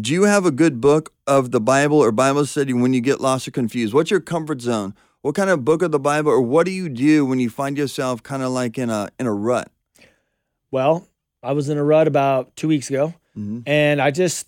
[0.00, 3.20] Do you have a good book of the Bible or Bible study when you get
[3.20, 3.94] lost or confused?
[3.94, 4.94] What's your comfort zone?
[5.22, 7.76] What kind of book of the Bible or what do you do when you find
[7.78, 9.70] yourself kind of like in a in a rut?
[10.70, 11.06] Well,
[11.42, 13.62] I was in a rut about two weeks ago, Mhm.
[13.66, 14.46] and I just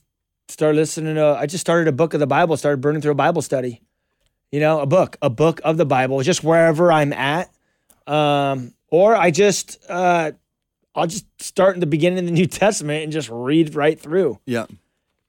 [0.49, 1.37] started listening to.
[1.39, 2.57] I just started a book of the Bible.
[2.57, 3.83] Started burning through a Bible study.
[4.51, 7.51] You know, a book, a book of the Bible, just wherever I'm at.
[8.07, 10.33] Um, or I just, uh,
[10.95, 14.39] I'll just start in the beginning of the New Testament and just read right through.
[14.47, 14.67] Yeah.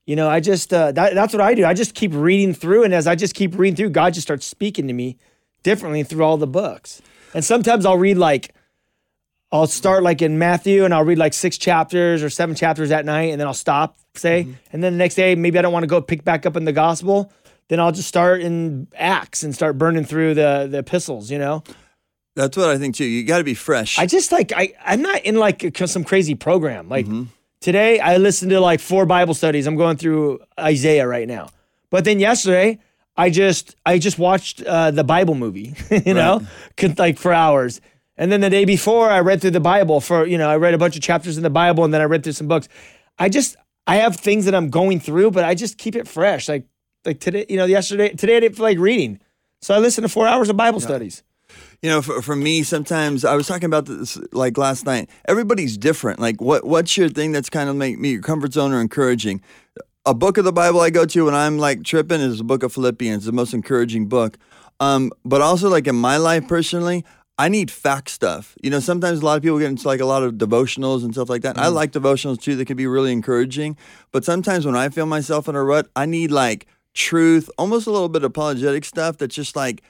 [0.06, 1.64] You know, I just uh, that, that's what I do.
[1.64, 4.46] I just keep reading through, and as I just keep reading through, God just starts
[4.46, 5.18] speaking to me
[5.62, 7.02] differently through all the books.
[7.32, 8.54] And sometimes I'll read like,
[9.52, 13.04] I'll start like in Matthew, and I'll read like six chapters or seven chapters at
[13.04, 15.82] night, and then I'll stop, say, and then the next day maybe I don't want
[15.82, 17.32] to go pick back up in the gospel.
[17.68, 21.30] Then I'll just start in Acts and start burning through the the epistles.
[21.30, 21.64] You know,
[22.36, 23.04] That's what I think too.
[23.04, 23.98] You got to be fresh.
[23.98, 26.88] I just like I I'm not in like a, some crazy program.
[26.88, 27.06] Like
[27.60, 29.66] today, I listened to like four Bible studies.
[29.66, 31.48] I'm going through Isaiah right now.
[31.90, 32.78] But then yesterday,
[33.16, 35.74] I just I just watched uh, the Bible movie.
[35.90, 36.42] You know,
[36.98, 37.80] like for hours.
[38.20, 40.74] And then the day before, I read through the Bible for you know I read
[40.74, 42.68] a bunch of chapters in the Bible, and then I read through some books.
[43.18, 43.56] I just
[43.86, 46.46] I have things that I'm going through, but I just keep it fresh.
[46.46, 46.66] Like
[47.06, 49.20] like today, you know, yesterday today I didn't feel like reading,
[49.62, 51.22] so I listened to four hours of Bible studies.
[51.82, 55.08] You know, for, for me, sometimes I was talking about this like last night.
[55.24, 56.20] Everybody's different.
[56.20, 59.40] Like, what what's your thing that's kind of make me your comfort zone or encouraging?
[60.04, 62.62] A book of the Bible I go to when I'm like tripping is the book
[62.62, 64.36] of Philippians, the most encouraging book.
[64.78, 67.04] Um, but also, like in my life personally,
[67.40, 68.54] I need fact stuff.
[68.62, 71.14] You know, sometimes a lot of people get into like a lot of devotionals and
[71.14, 71.56] stuff like that.
[71.56, 73.78] I like devotionals too; that can be really encouraging.
[74.12, 77.90] But sometimes when I feel myself in a rut, I need like truth, almost a
[77.90, 79.82] little bit of apologetic stuff that's just like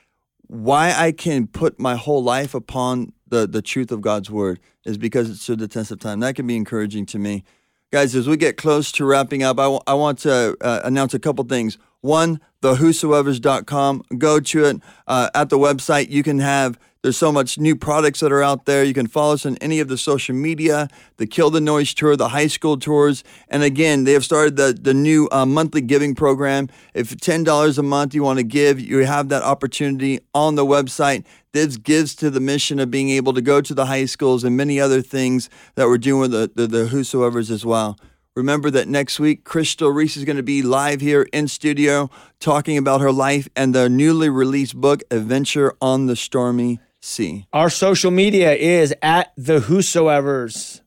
[0.47, 4.97] why I can put my whole life upon the, the truth of God's word is
[4.97, 6.21] because it stood the test of time.
[6.21, 7.43] That can be encouraging to me.
[7.91, 11.19] Guys, as we get close to wrapping up, I I want to uh, announce a
[11.19, 11.79] couple things.
[12.01, 14.03] One thewhosoevers.com.
[14.19, 14.77] Go to it
[15.07, 16.11] uh, at the website.
[16.11, 18.85] You can have there's so much new products that are out there.
[18.85, 22.15] You can follow us on any of the social media, the Kill the Noise tour,
[22.15, 26.15] the high school tours, and again, they have started the the new uh, monthly giving
[26.15, 26.69] program.
[26.93, 30.67] If ten dollars a month you want to give, you have that opportunity on the
[30.67, 31.25] website.
[31.53, 34.57] This gives to the mission of being able to go to the high schools and
[34.57, 37.99] many other things that we're doing with the, the, the whosoever's as well.
[38.41, 42.79] Remember that next week, Crystal Ries is going to be live here in studio talking
[42.79, 47.47] about her life and the newly released book, Adventure on the Stormy Sea.
[47.53, 50.81] Our social media is at the Whosoevers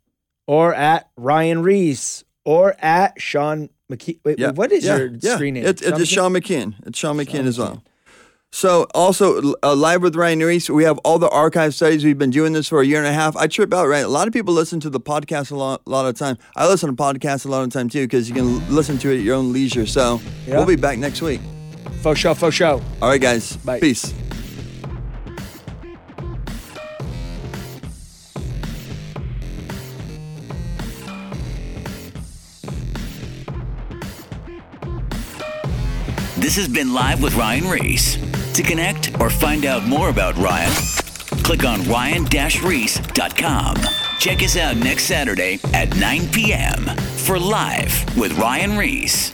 [0.47, 4.17] or at Ryan Ries or at Sean McKee.
[4.25, 4.49] Wait, Yeah.
[4.49, 4.97] what is yeah.
[4.97, 5.35] your yeah.
[5.35, 5.67] screen name?
[5.67, 6.73] It's, it's Sean McKeon.
[6.87, 7.83] It's Sean McKeon Sean as well.
[8.55, 12.05] So also uh, live with Ryan Ries, we have all the archive studies.
[12.05, 13.35] We've been doing this for a year and a half.
[13.35, 14.05] I trip out, right?
[14.05, 16.37] A lot of people listen to the podcast a lot, a lot of time.
[16.55, 19.09] I listen to podcasts a lot of time too because you can l- listen to
[19.11, 19.87] it at your own leisure.
[19.87, 20.57] So Yeah.
[20.57, 21.41] we'll be back next week.
[22.03, 22.79] Faux show, faux show.
[23.01, 23.57] All right, guys.
[23.57, 23.79] Bye.
[23.79, 24.13] Peace.
[36.37, 38.17] This has been Live with Ryan Ries.
[38.53, 40.71] To connect or find out more about Ryan,
[41.43, 43.75] click on ryan-reese.com.
[44.19, 46.85] Check us out next Saturday at 9 p.m.
[47.25, 49.33] for Live with Ryan Ries.